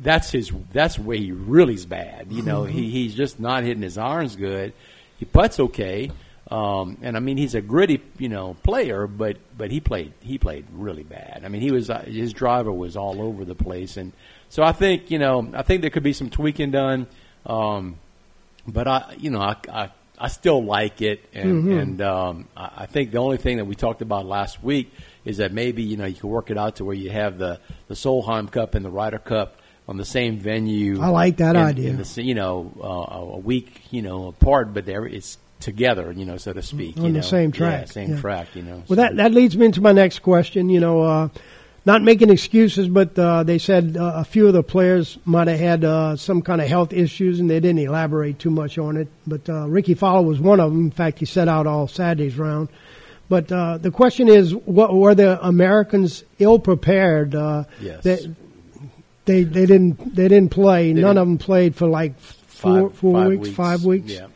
[0.00, 2.32] that's his that's where he really is bad.
[2.32, 2.90] You know, he mm-hmm.
[2.90, 4.72] he's just not hitting his irons good.
[5.18, 6.10] He putts okay,
[6.50, 10.38] um, and I mean he's a gritty you know player, but but he played he
[10.38, 11.42] played really bad.
[11.44, 14.12] I mean he was uh, his driver was all over the place, and
[14.48, 17.06] so I think you know I think there could be some tweaking done.
[17.46, 17.98] Um,
[18.66, 23.10] but I, you know, I, I, I still like it, and, and um, I, think
[23.10, 24.92] the only thing that we talked about last week
[25.24, 27.60] is that maybe you know you can work it out to where you have the
[27.88, 31.00] the Solheim Cup and the Ryder Cup on the same venue.
[31.00, 31.90] I like that idea.
[31.90, 36.24] in the you know, uh, a week, you know, apart, but there it's together, you
[36.24, 36.96] know, so to speak.
[36.98, 37.24] On you the know.
[37.24, 38.20] same Yeah, track, same yeah.
[38.20, 38.76] track, you know.
[38.76, 40.68] Well, so- that that leads me into my next question.
[40.68, 41.28] You know, uh,
[41.86, 45.58] not making excuses, but uh, they said uh, a few of the players might have
[45.60, 49.08] had uh, some kind of health issues, and they didn't elaborate too much on it.
[49.26, 50.84] But uh, Rickie Fowler was one of them.
[50.84, 52.68] In fact, he set out all Saturday's round.
[53.28, 57.34] But uh, the question is, what were the Americans ill prepared?
[57.34, 58.02] Uh, Yes.
[58.04, 58.34] that
[59.26, 60.92] they they didn't they didn't play.
[60.92, 64.12] They None didn't- of them played for like four five, four five weeks, five weeks.
[64.12, 64.26] Yeah,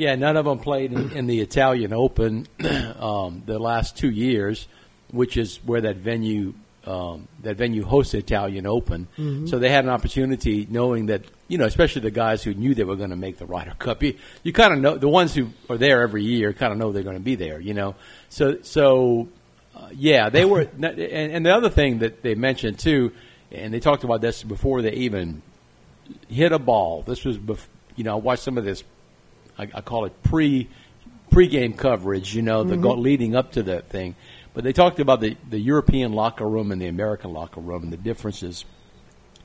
[0.00, 0.14] yeah.
[0.14, 2.46] None of them played in, in the Italian Open
[2.98, 4.66] um, the last two years,
[5.10, 6.54] which is where that venue
[6.86, 9.06] um, that venue hosts the Italian Open.
[9.18, 9.46] Mm-hmm.
[9.46, 12.84] So they had an opportunity, knowing that you know, especially the guys who knew they
[12.84, 14.02] were going to make the Ryder Cup.
[14.02, 16.92] You, you kind of know the ones who are there every year, kind of know
[16.92, 17.60] they're going to be there.
[17.60, 17.96] You know,
[18.28, 19.28] so so
[19.76, 20.68] uh, yeah, they were.
[20.80, 23.12] And, and the other thing that they mentioned too,
[23.50, 25.42] and they talked about this before they even
[26.28, 27.02] hit a ball.
[27.02, 28.84] This was, bef- you know, I watched some of this.
[29.60, 30.68] I, I call it pre
[31.30, 32.34] pre-game coverage.
[32.34, 32.82] You know, the mm-hmm.
[32.82, 34.16] go, leading up to that thing.
[34.52, 37.92] But they talked about the, the European locker room and the American locker room and
[37.92, 38.64] the differences.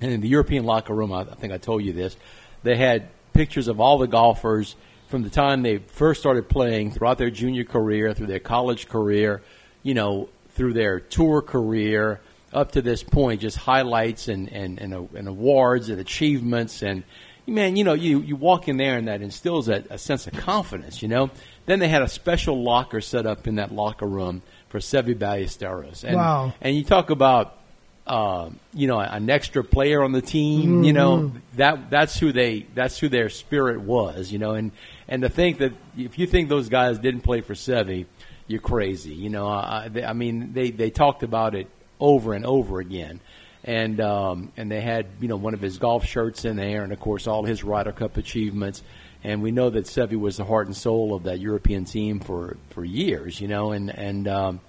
[0.01, 2.17] And in the European locker room, I, I think I told you this,
[2.63, 4.75] they had pictures of all the golfers
[5.07, 9.43] from the time they first started playing throughout their junior career, through their college career,
[9.83, 12.19] you know, through their tour career
[12.51, 16.81] up to this point, just highlights and, and, and, and awards and achievements.
[16.81, 17.03] And,
[17.47, 20.33] man, you know, you, you walk in there and that instills a, a sense of
[20.33, 21.29] confidence, you know.
[21.65, 26.03] Then they had a special locker set up in that locker room for Seve Ballesteros.
[26.03, 26.53] And, Wow.
[26.61, 27.57] And you talk about,
[28.05, 30.83] uh, you know, an extra player on the team.
[30.83, 34.31] You know, that that's who they that's who their spirit was.
[34.31, 34.71] You know, and
[35.07, 38.05] and to think that if you think those guys didn't play for Seve,
[38.47, 39.13] you're crazy.
[39.13, 41.67] You know, I, I mean, they they talked about it
[41.99, 43.21] over and over again.
[43.65, 46.93] And um, and they had you know one of his golf shirts in there, and
[46.93, 48.83] of course all his Ryder Cup achievements.
[49.23, 52.57] And we know that Seve was the heart and soul of that European team for,
[52.69, 54.59] for years, you know, and and um,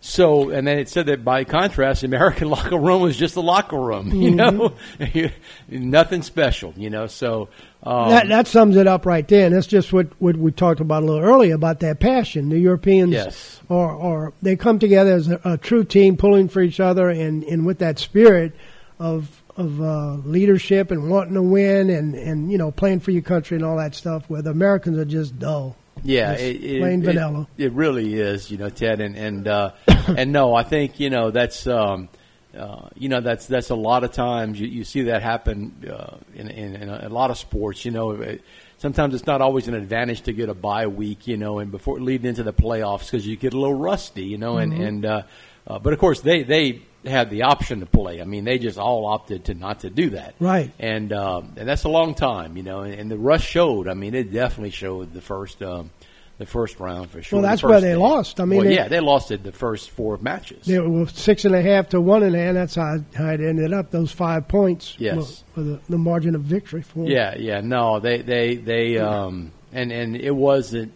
[0.00, 3.40] so, and then it said that by contrast, the American locker room was just a
[3.40, 4.74] locker room, you know,
[5.68, 7.06] nothing special, you know.
[7.06, 7.48] So,
[7.82, 9.46] um, that, that sums it up right there.
[9.46, 12.48] And that's just what, what we talked about a little earlier about that passion.
[12.48, 13.60] The Europeans Yes.
[13.70, 17.44] are, are they come together as a, a true team, pulling for each other, and,
[17.44, 18.52] and with that spirit
[18.98, 23.22] of of uh, leadership and wanting to win, and, and you know playing for your
[23.22, 24.24] country and all that stuff.
[24.28, 25.74] Where the Americans are just dull.
[26.04, 27.48] yeah, Just it, it, plain it- vanilla.
[27.56, 31.30] It, really is, you know, Ted, and and uh, and no, I think you know
[31.32, 31.66] that's.
[31.66, 32.08] Um,
[32.56, 36.16] uh, you know that's that's a lot of times you, you see that happen uh,
[36.34, 37.84] in, in, in a, a lot of sports.
[37.84, 38.42] You know, it,
[38.78, 41.26] sometimes it's not always an advantage to get a bye week.
[41.26, 44.24] You know, and before leading into the playoffs because you get a little rusty.
[44.24, 45.22] You know, and and uh,
[45.66, 48.20] uh, but of course they they had the option to play.
[48.20, 50.34] I mean, they just all opted to not to do that.
[50.40, 50.72] Right.
[50.78, 52.56] And um, and that's a long time.
[52.56, 53.88] You know, and, and the rush showed.
[53.88, 55.62] I mean, it definitely showed the first.
[55.62, 55.90] Um,
[56.38, 57.40] the first round for sure.
[57.40, 57.96] Well, that's first where they day.
[57.96, 58.40] lost.
[58.40, 60.66] I mean, well, they- yeah, they lost it the first four matches.
[60.66, 62.54] They were six and a half to one and a half.
[62.54, 63.90] That's how, how it ended up.
[63.90, 65.42] Those five points Yes.
[65.56, 67.06] were, were the, the margin of victory for 'em.
[67.06, 70.92] Yeah, yeah, no, they they they um and and it wasn't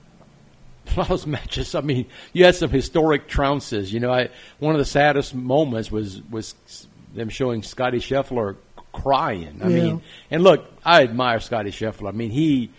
[0.87, 1.75] a lot of those matches.
[1.75, 3.93] I mean, you had some historic trounces.
[3.93, 4.29] You know, I
[4.61, 6.55] one of the saddest moments was was
[7.15, 8.57] them showing Scottie Scheffler
[8.93, 9.61] crying.
[9.63, 9.83] I Yeah.
[9.83, 12.09] mean, and look, I admire Scottie Scheffler.
[12.09, 12.71] I mean, he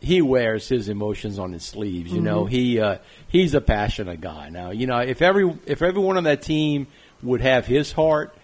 [0.00, 2.12] he wears his emotions on his sleeves.
[2.12, 4.48] You know, he uh, he's a passionate guy.
[4.48, 6.86] Now, you know, if every if everyone on that team
[7.22, 8.34] would have his heart,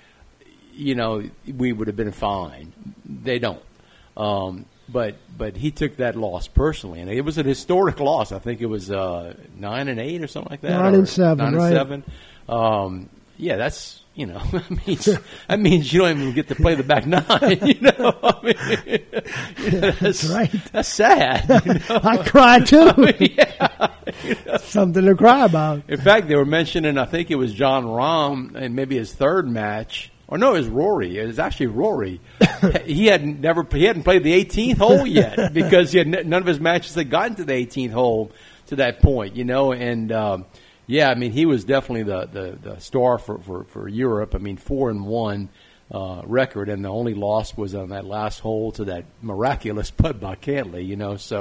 [0.72, 2.72] you know, we would have been fine.
[3.05, 3.62] They don't.
[4.16, 8.32] Um, but but he took that loss personally, and it was an historic loss.
[8.32, 10.70] I think it was uh, nine and eight or something like that.
[10.70, 11.38] Nine and seven.
[11.38, 11.66] Nine right.
[11.66, 12.05] and seven.
[12.48, 15.05] Um, yeah, that's you know that means
[15.49, 17.25] that means you don't even get to play the back nine.
[17.65, 18.55] You know, I mean,
[19.73, 20.53] you know, that's, right.
[20.73, 21.49] That's sad.
[21.65, 22.01] You know?
[22.03, 22.93] I cry too.
[23.19, 24.59] yeah.
[24.59, 25.83] Something to cry about.
[25.89, 29.49] In fact, they were mentioning, I think it was Jon Rahm and maybe his third
[29.49, 30.11] match.
[30.29, 31.19] Or no, it was Rory.
[31.19, 32.21] It was actually Rory.
[32.85, 36.47] he had never, he hadn't played the 18th hole yet because he had none of
[36.47, 38.33] his matches had gotten to the 18th hole
[38.67, 39.73] to that point, you know.
[39.73, 40.47] And um,
[40.87, 44.35] yeah, I mean, he was definitely the the, the star for, for for Europe.
[44.35, 45.49] I mean, four and one
[45.91, 50.20] uh, record, and the only loss was on that last hole to that miraculous putt
[50.20, 51.16] by Cantlay, you know.
[51.16, 51.41] So,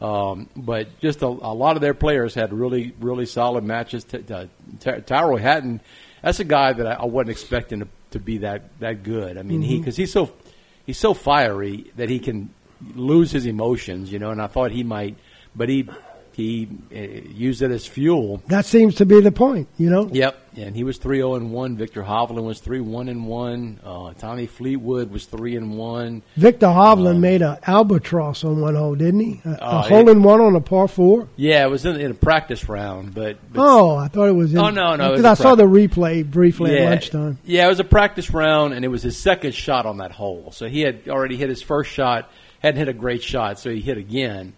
[0.00, 4.04] um, but just a, a lot of their players had really, really solid matches.
[4.04, 4.48] T- t-
[4.80, 5.80] Ty- Tyrrell Hatton,
[6.22, 9.38] that's a guy that I, I wasn't expecting to, to be that that good.
[9.38, 10.32] I mean, he because he's so
[10.86, 12.50] he's so fiery that he can
[12.94, 14.30] lose his emotions, you know.
[14.30, 15.16] And I thought he might,
[15.54, 15.88] but he
[16.40, 16.98] he uh,
[17.32, 20.08] used it as fuel That seems to be the point, you know.
[20.12, 21.76] Yep, and he was three zero and one.
[21.76, 23.78] Viktor Hovland was three one and one.
[23.84, 26.22] Uh, Tommy Fleetwood was three and one.
[26.36, 29.40] Viktor Hovland made an albatross on one hole, didn't he?
[29.44, 31.28] A, a Oh, hole in one on a par four.
[31.36, 34.52] Yeah, it was in, in a practice round, but, but Oh, I thought it was.
[34.52, 37.38] In, Oh, no, no, it Because I saw the replay briefly yeah, at lunchtime.
[37.44, 40.52] Yeah, it was a practice round, and it was his second shot on that hole.
[40.52, 42.30] So he had already hit his first shot,
[42.60, 44.52] hadn't hit a great shot, so he hit again,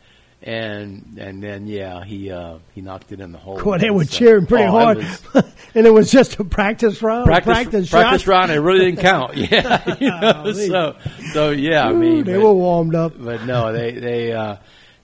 [0.45, 3.57] and and then yeah, he uh, he knocked it in the hole.
[3.79, 5.23] They were So- cheering pretty oh, hard, was-
[5.75, 7.27] and it was just a practice round.
[7.27, 9.37] Practice, practice, practice round, it really didn't count.
[9.37, 10.97] Yeah, you know, so
[11.33, 13.15] so yeah, I mean, they but- were warmed up.
[13.19, 14.57] but no, they they uh,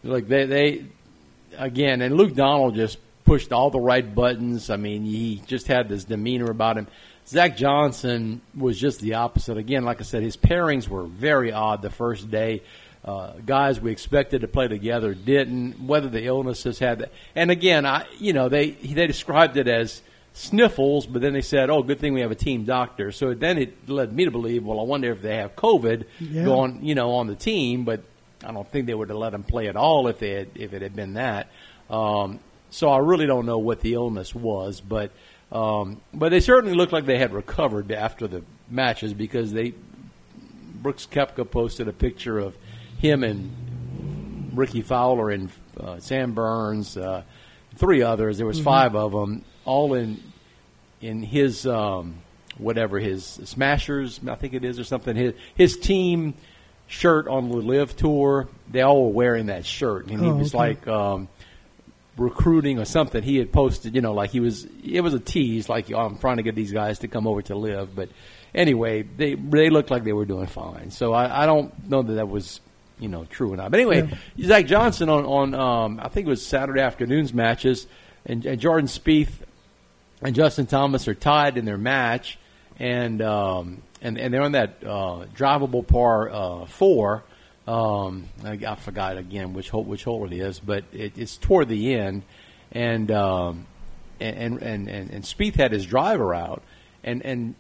[0.03, 0.85] look they they
[1.57, 4.71] again, and Luke Donald just pushed all the right buttons.
[4.71, 6.87] I mean, he just had this demeanor about him.
[7.27, 9.59] Zach Johnson was just the opposite.
[9.59, 12.63] Again, like I said, his pairings were very odd the first day.
[13.05, 15.81] Uh, guys we expected to play together didn't.
[15.87, 20.03] Whether the illnesses had that, and again, I you know they they described it as
[20.35, 23.57] sniffles, but then they said, "Oh, good thing we have a team doctor." So then
[23.59, 26.45] it led me to believe, well, I wonder if they have COVID Yeah.
[26.45, 28.01] going, you know, on the team, but
[28.45, 30.73] I don't think they would have let him play at all if they had, if
[30.75, 31.49] it had been that.
[31.91, 32.41] Um,
[32.71, 35.11] so I really don't know what the illness was, but
[35.51, 39.73] Um, but they certainly looked like they had recovered after the matches because they
[40.83, 42.55] Brooks Koepka posted a picture of
[42.99, 47.23] him and Rickie Fowler and uh, Sam Burns, uh,
[47.77, 48.39] three others.
[48.39, 50.23] There was five of them, all in
[51.01, 52.17] in his um,
[52.59, 55.15] whatever his Smashers, I think it is, or something.
[55.17, 56.35] His his team
[56.89, 58.49] shirt on the LIV Tour.
[58.71, 60.59] They all were wearing that shirt, and he Oh, was okay.
[60.59, 60.89] like.
[60.89, 61.29] Um,
[62.17, 65.69] recruiting or something he had posted you know like he was it was a tease
[65.69, 68.09] like oh, i'm trying to get these guys to come over to LIV but
[68.53, 72.15] anyway they they looked like they were doing fine so i, I don't know that
[72.15, 72.61] that was
[72.99, 74.09] you know true or not but anyway
[74.41, 77.87] zach johnson on on um, i think it was saturday afternoon's matches
[78.27, 79.31] and, and jordan Spieth
[80.23, 82.39] and Justin Thomas are tied in their match,
[82.79, 87.25] and um, and and they're on that uh, drivable par uh, four.
[87.67, 91.69] Um, I, I forgot again which hole which hole it is, but it, it's toward
[91.69, 92.23] the end,
[92.73, 93.67] and um,
[94.21, 96.63] and and and and Spieth had his driver out,
[97.03, 97.55] and and.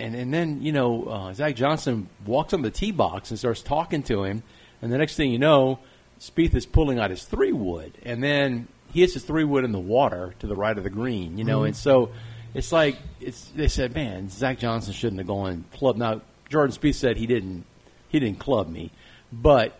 [0.00, 3.62] And, and then you know uh, Zach Johnson walks on the tee box and starts
[3.62, 4.44] talking to him,
[4.82, 5.78] and the next thing you know,
[6.20, 9.72] Spieth is pulling out his three wood, and then he hits his three wood in
[9.72, 11.38] the water to the right of the green.
[11.38, 12.10] You know, and so
[12.54, 13.44] it's like it's.
[13.54, 15.96] They said, man, Zach Johnson shouldn't have gone club.
[15.96, 17.64] Now Jordan Spieth said he didn't.
[18.08, 18.90] He didn't club me,
[19.32, 19.78] but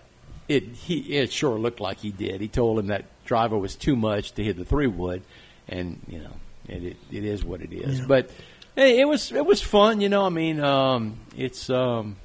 [0.49, 2.41] it he it sure looked like he did.
[2.41, 5.23] He told him that driver was too much to hit the three wood,
[5.69, 6.33] and you know
[6.69, 8.01] it it, it is what it is.
[8.01, 8.31] But
[8.77, 10.01] hey, it was it was fun.
[10.01, 12.17] You know, I mean, um, it's um,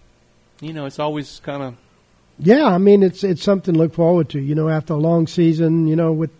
[0.62, 1.76] you know, it's always kind of
[2.40, 4.40] Yeah, I mean it's it's something to look forward to.
[4.40, 6.32] You know, after a long season, you know, with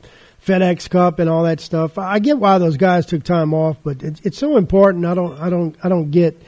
[0.46, 1.98] FedEx Cup and all that stuff.
[1.98, 5.06] I get why those guys took time off, but it's it's so important.
[5.06, 6.42] I don't I don't I don't get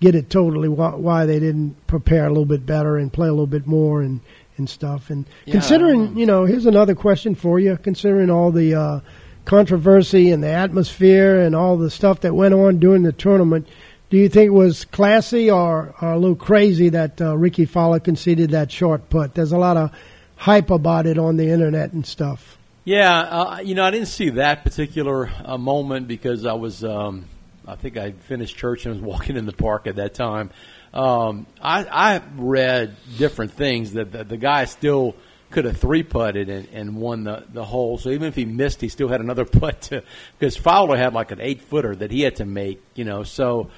[0.00, 3.32] get it totally why, why they didn't prepare a little bit better and play a
[3.32, 4.20] little bit more and
[4.56, 5.10] and stuff.
[5.10, 7.76] And Yeah, considering, you know, here's another question for you.
[7.76, 9.00] Considering all the uh,
[9.44, 13.66] controversy and the atmosphere and all the stuff that went on during the tournament.
[14.12, 17.98] Do you think it was classy or, or a little crazy that uh, Rickie Fowler
[17.98, 19.34] conceded that short putt?
[19.34, 19.90] There's a lot of
[20.36, 22.58] hype about it on the internet and stuff.
[22.84, 27.24] Yeah, uh, you know, I didn't see that particular uh, moment because I was, um,
[27.66, 30.50] I think I finished church and was walking in the park at that time.
[30.92, 35.16] Um, I, I read different things that the, the guy still
[35.50, 37.96] could have three putted and, and won the, the hole.
[37.96, 39.90] So even if he missed, he still had another putt
[40.38, 43.70] because Fowler had like an eight footer that he had to make, you know, so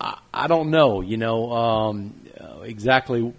[0.00, 3.32] I, I don't know, you know, um, uh, exactly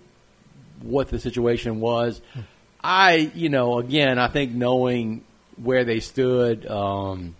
[0.81, 2.21] what the situation was.
[2.83, 5.23] I, you know, again, I think knowing
[5.61, 7.35] where they stood, um,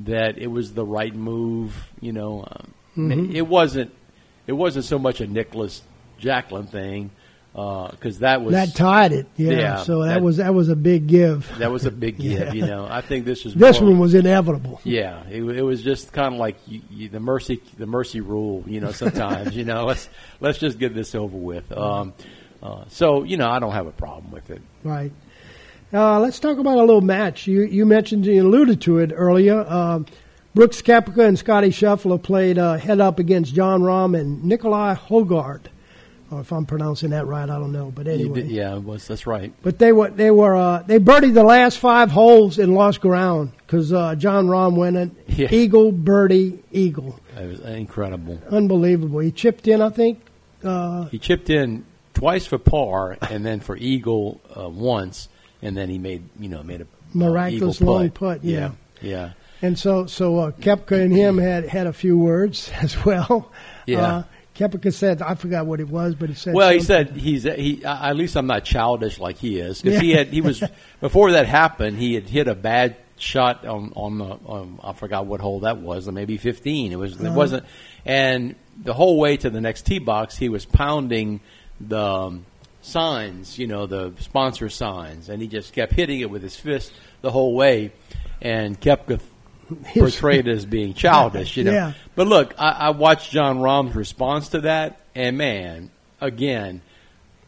[0.00, 1.74] that it was the right move.
[2.00, 2.72] You know, um,
[3.34, 3.92] it wasn't.
[4.46, 5.80] It wasn't so much a Nicklaus
[6.18, 7.10] Jacklin thing
[7.54, 9.50] because that was That tied it, yeah.
[9.52, 11.50] Yeah, so that, that- was that was a big give.
[11.58, 12.32] that was a big give.
[12.40, 12.52] Yeah.
[12.52, 14.80] You know, I think this was This more- one was inevitable.
[14.82, 18.64] Yeah, it, it was just kind of like you, you, the mercy the mercy rule.
[18.66, 20.08] You know, sometimes you know let's
[20.40, 21.70] let's just get this over with.
[21.70, 22.12] Um,
[22.60, 24.60] uh, so you know, I don't have a problem with it.
[24.82, 25.12] Right.
[25.92, 27.46] Uh, let's talk about a little match.
[27.46, 29.60] You you mentioned you alluded to it earlier.
[29.60, 30.06] Um,
[30.56, 35.66] Brooks Koepka and Scottie Scheffler played uh, head up against Jon Rahm and Nicolai Højgaard.
[36.30, 37.92] Or if I'm pronouncing that right, I don't know.
[37.94, 39.52] But anyway, did- yeah, it was that's right.
[39.62, 43.52] but they were they were uh, they birdied the last five holes and lost ground
[43.58, 45.48] because uh, Jon Rahm went in Yeah.
[45.50, 48.40] eagle birdie eagle, It was incredible.
[48.50, 49.18] unbelievable.
[49.20, 50.20] He chipped in, I think.
[50.64, 55.28] Uh, He chipped in twice for par, and then for eagle uh, once,
[55.60, 58.70] and then he made you know made a uh, Miraculous eagle long putt, yeah.
[59.00, 59.30] yeah, yeah.
[59.62, 63.52] And so, so uh, Koepka and him had had a few words as well.
[63.86, 64.24] Yeah.
[64.54, 66.54] Koepka said, I forgot what it was, but he said.
[66.54, 67.84] Well, he said he's he.
[67.84, 70.62] uh, At least I'm not childish like he is because he had he was
[71.00, 71.98] before that happened.
[71.98, 75.78] He had hit a bad shot on on the um, I forgot what hole that
[75.78, 76.92] was, maybe 15.
[76.92, 77.34] It was it Uh-huh.
[77.36, 77.64] wasn't,
[78.06, 81.40] and the whole way to the next tee box, he was pounding
[81.80, 82.46] the um,
[82.82, 86.92] signs, you know, the sponsor signs, and he just kept hitting it with his fist
[87.22, 87.90] the whole way,
[88.42, 89.20] and Koepka
[89.74, 91.72] portrayed as being childish, you know.
[91.72, 91.92] Yeah.
[92.14, 96.80] But look, I, I watched Jon Rahm's response to that, and man, again,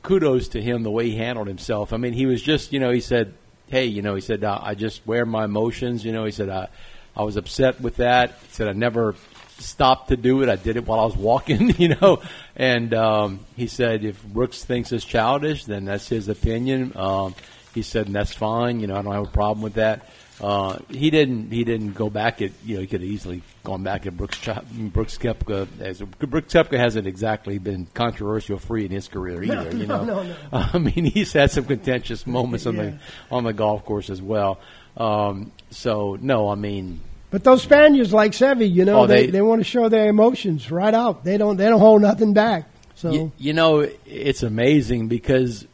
[0.02, 1.92] kudos to him the way he handled himself.
[1.92, 3.34] I mean, he was just, you know, he said,
[3.68, 6.48] "Hey, you know," he said, "I, I just wear my emotions." You know, he said,
[6.48, 6.68] "I,
[7.16, 9.14] I was upset with that." He said, "I never
[9.58, 10.48] stopped to do it.
[10.48, 12.22] I did it while I was walking." You know,
[12.54, 17.34] and um, he said, "If Brooks thinks it's childish, then that's his opinion." Um,
[17.74, 18.80] he said, and "That's fine.
[18.80, 20.08] You know, I don't have a problem with that."
[20.41, 21.51] Uh, he didn't.
[21.51, 22.51] He didn't go back at.
[22.64, 24.39] You know, he could have easily gone back at Brooks.
[24.76, 25.66] Brooks Koepka.
[25.80, 29.74] As Brooks Koepka hasn't exactly been controversial free in his career either.
[29.76, 30.37] you know, no, no.
[30.53, 32.82] I mean, he's had some contentious moments on Yeah.
[32.82, 32.99] the
[33.30, 34.59] on the golf course as well.
[34.97, 39.32] Um, so no, I mean, But those Spaniards like Seve, you know, Oh, they, they-
[39.32, 41.24] they, want to show their emotions right out.
[41.24, 42.68] They don't they don't hold nothing back.
[42.95, 45.66] So You, you know, it's amazing because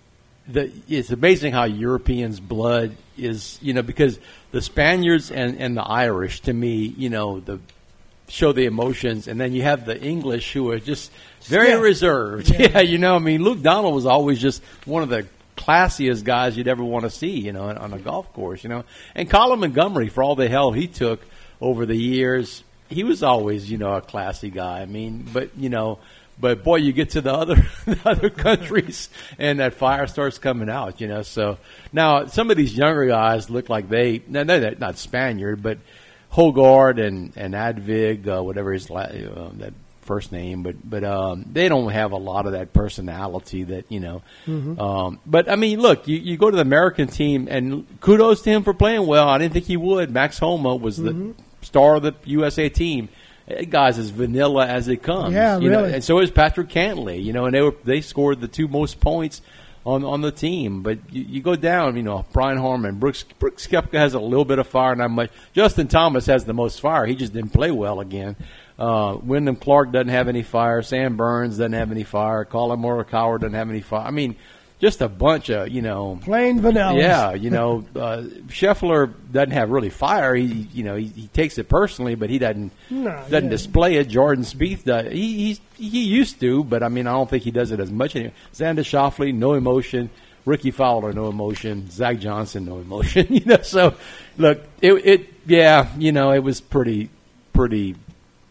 [0.48, 3.58] the it's amazing how Europeans' blood is.
[3.62, 4.18] You know, because
[4.52, 7.58] the Spaniards and and the Irish, to me, you know, the
[8.28, 11.10] show the emotions, and then you have the English who are just
[11.44, 11.80] very Yeah.
[11.80, 12.50] reserved.
[12.58, 12.80] Yeah.
[12.80, 15.26] you know, I mean, Luke Donald was always just one of the
[15.56, 18.84] classiest guys you'd ever want to see, you know, on a golf course, you know.
[19.14, 21.20] And Colin Montgomerie, for all the hell he took
[21.60, 24.80] over the years, he was always, you know, a classy guy.
[24.80, 25.98] I mean, but you know,
[26.42, 27.54] but boy, you get to the other
[27.86, 31.22] the other countries, and that fire starts coming out, you know.
[31.22, 31.56] So
[31.92, 35.78] now some of these younger guys look like they, no, they're not Spaniard, but
[36.32, 41.44] Højgaard and and Advig, uh, whatever his la- uh, that first name, but but um,
[41.52, 44.22] they don't have a lot of that personality that you know.
[44.80, 48.50] Um, but I mean, look, you, you go to the American team, and kudos to
[48.50, 49.28] him for playing well.
[49.28, 50.10] I didn't think he would.
[50.10, 53.08] Max Homa was the star of the USA team.
[53.46, 55.34] That guy's as vanilla as it comes.
[55.34, 57.22] Yeah, you know, and so is Patrick Cantlay.
[57.22, 59.42] You know, and they were they scored the two most points
[59.84, 60.82] on on the team.
[60.82, 64.44] But you, you go down, you know, Brian Harman, Brooks Brooks Koepka has a little
[64.44, 65.30] bit of fire, not much.
[65.52, 67.06] Justin Thomas has the most fire.
[67.06, 68.36] He just didn't play well again.
[68.78, 70.82] Uh, Wyndham Clark doesn't have any fire.
[70.82, 72.44] Sam Burns doesn't have any fire.
[72.44, 74.06] Collin Morikawa doesn't have any fire.
[74.06, 74.36] I mean,
[74.82, 76.98] just a bunch of you know plain vanilla.
[76.98, 80.34] yeah, you know, uh, Scheffler doesn't have really fire.
[80.34, 83.48] He, you know, he, he takes it personally, but he doesn't No, doesn't yeah.
[83.50, 84.08] display it.
[84.08, 85.10] Jordan Spieth does.
[85.12, 87.90] He he's, he used to, but I mean, I don't think he does it as
[87.90, 88.34] much anymore.
[88.52, 90.10] Xander Schauffele, no emotion.
[90.44, 91.88] Rickie Fowler, no emotion.
[91.88, 93.28] Zach Johnson, no emotion.
[93.30, 93.94] you know, so
[94.36, 97.08] look, it it yeah, you know, it was pretty
[97.52, 97.94] pretty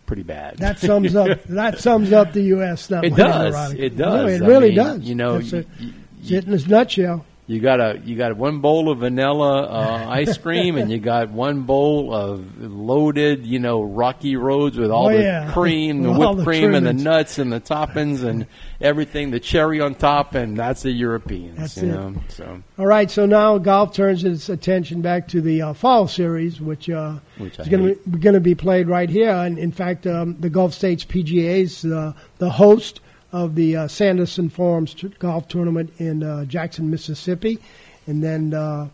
[0.06, 0.58] pretty bad.
[0.60, 2.88] That sums up that sums up the U.S.
[2.88, 3.74] That It does.
[3.74, 4.24] It does.
[4.24, 5.00] No, it I really mean, does.
[5.02, 7.26] you know, That's you- you- It's it in a nutshell.
[7.48, 11.32] You got a you got one bowl of vanilla uh, ice cream, and you got
[11.32, 15.52] one bowl of loaded, you know, rocky roads with all Oh, the yeah.
[15.52, 18.46] cream, the whipped the cream, and the nuts and the toppings and
[18.80, 21.58] everything, the cherry on top, and that's the Europeans.
[21.58, 21.92] That's you it.
[21.92, 26.08] know, so All right, so now golf turns its attention back to the uh, fall
[26.08, 29.32] series, which, uh, Which is going to going to be played right here.
[29.32, 33.02] And in fact, um, the Gulf States PGA is uh, the host
[33.32, 37.60] of the uh, Sanderson Farms t- golf tournament in uh, Jackson, Mississippi.
[38.08, 38.90] And then uh,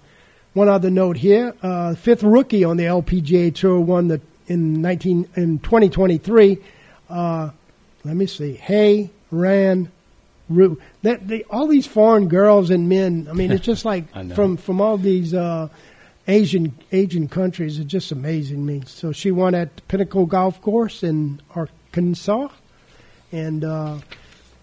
[0.54, 5.28] one other note here: uh, fifth rookie on the LPGA Tour won the in nineteen
[5.36, 6.58] in twenty twenty three.
[7.10, 7.52] Uh,
[8.04, 9.92] let me see, Hay Ran
[10.50, 13.28] Ru- that they, all these foreign girls and men.
[13.30, 15.68] I mean, it's just like from from all these uh,
[16.28, 17.80] Asian Asian countries.
[17.80, 18.84] It's just amazing me.
[18.86, 22.50] So she won at Pinnacle Golf Course in Arkansas,
[23.32, 23.98] and uh,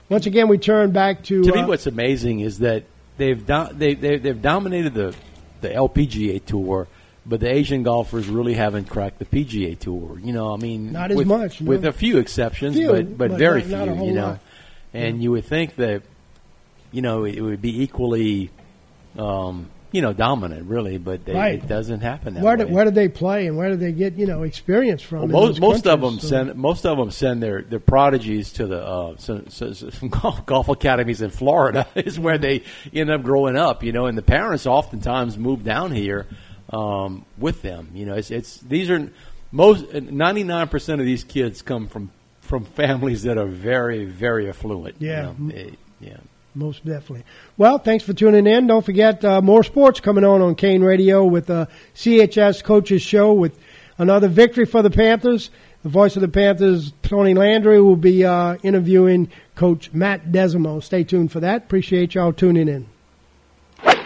[0.08, 1.42] once again we turn back to.
[1.42, 2.84] to uh, me, what's amazing is that
[3.16, 5.14] they've do- they, they they've dominated the
[5.60, 6.88] the LPGA tour,
[7.24, 10.18] but the Asian golfers really haven't cracked the PGA tour.
[10.22, 11.70] You know, I mean, Not as with, much, no.
[11.70, 13.94] with a few exceptions, Few, but but but very not- not few.
[13.96, 14.40] whole You know, lot.
[14.92, 16.02] and you would think that
[16.92, 18.50] you know it would be equally.
[19.18, 21.54] Um, you know, dominant, really, but they, Right.
[21.54, 22.64] it doesn't happen that where way.
[22.64, 25.30] do, where do they play and where do they get you know experience from?
[25.30, 26.18] Well, most most of them?
[26.18, 30.44] So- send most of them send their, their prodigies to the uh, some, some, golf,
[30.46, 33.84] golf academies in Florida is where they end up growing up.
[33.84, 36.26] You know, and the parents oftentimes move down here
[36.72, 37.90] um, with them.
[37.94, 39.08] You know, it's, it's these are
[39.52, 44.48] most ninety nine percent of these kids come from from families that are very very
[44.48, 44.96] affluent.
[45.00, 45.22] you Yeah.
[45.38, 45.54] know.
[45.54, 45.70] Eh,
[46.00, 46.16] yeah.
[46.54, 47.24] Most definitely.
[47.56, 48.68] Well, thanks for tuning in.
[48.68, 53.32] Don't forget uh, more sports coming on on KANE Radio with the CHS Coaches Show
[53.32, 53.58] with
[53.98, 55.50] another victory for the Panthers.
[55.82, 60.82] The voice of the Panthers, Tony Landry, will be uh, interviewing Coach Matt Desimo.
[60.82, 61.64] Stay tuned for that.
[61.64, 62.86] Appreciate y'all tuning in.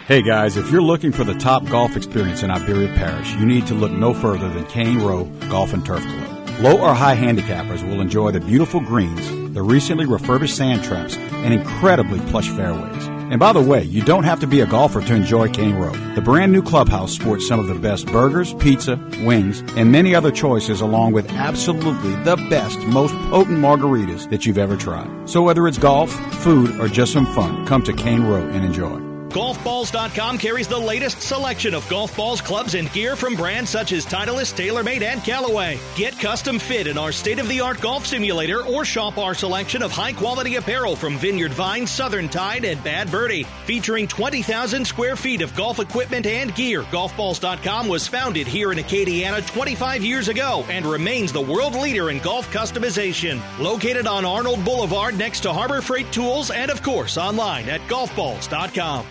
[0.07, 3.67] Hey guys, if you're looking for the top golf experience in Iberia Parish, you need
[3.67, 6.38] to look no further than Cane Row Golf and Turf Club.
[6.61, 11.55] Low or high handicappers will enjoy the beautiful greens, the recently refurbished sand traps, and
[11.55, 13.07] incredibly plush fairways.
[13.31, 15.93] And by the way, you don't have to be a golfer to enjoy Cane Row.
[16.17, 20.33] The brand new clubhouse sports some of the best burgers, pizza, wings, and many other
[20.33, 25.31] choices along with absolutely the best, most potent margaritas that you've ever tried.
[25.31, 26.11] So whether it's golf,
[26.43, 29.08] food, or just some fun, come to Cane Row and enjoy.
[29.31, 34.07] Golfballs.com carries the latest selection of golf balls, clubs, and gear from brands such as
[34.07, 35.79] Titleist, TaylorMade, and Callaway.
[35.97, 39.83] Get custom fit in our state of the art golf simulator or shop our selection
[39.83, 43.45] of high quality apparel from Vineyard Vine, Southern Tide, and Bad Birdie.
[43.66, 49.47] Featuring 20,000 square feet of golf equipment and gear, Golfballs.com was founded here in Acadiana
[49.47, 53.41] 25 years ago and remains the world leader in golf customization.
[53.59, 59.07] Located on Arnold Boulevard next to Harbor Freight Tools and, of course, online at golfballs.com.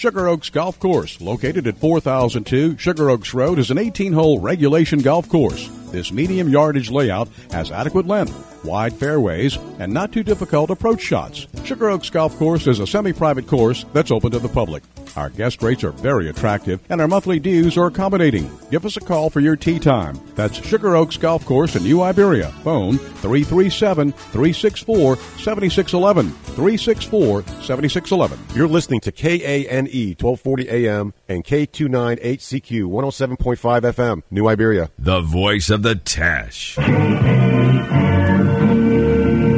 [0.00, 5.00] Sugar Oaks Golf Course, located at 4002 Sugar Oaks Road, is an 18 hole regulation
[5.00, 5.68] golf course.
[5.90, 11.46] This medium yardage layout has adequate length, wide fairways, and not too difficult approach shots.
[11.64, 14.82] Sugar Oaks Golf Course is a semi private course that's open to the public.
[15.16, 18.50] Our guest rates are very attractive, and our monthly dues are accommodating.
[18.70, 20.20] Give us a call for your tee time.
[20.34, 22.48] That's Sugar Oaks Golf Course in New Iberia.
[22.62, 26.30] Phone 337 364 7611.
[26.30, 28.38] 364 7611.
[28.54, 29.86] You're listening to KANE
[30.18, 34.90] 1240 AM and K298CQ 107.5 FM, New Iberia.
[34.98, 36.78] The voice of the Teche.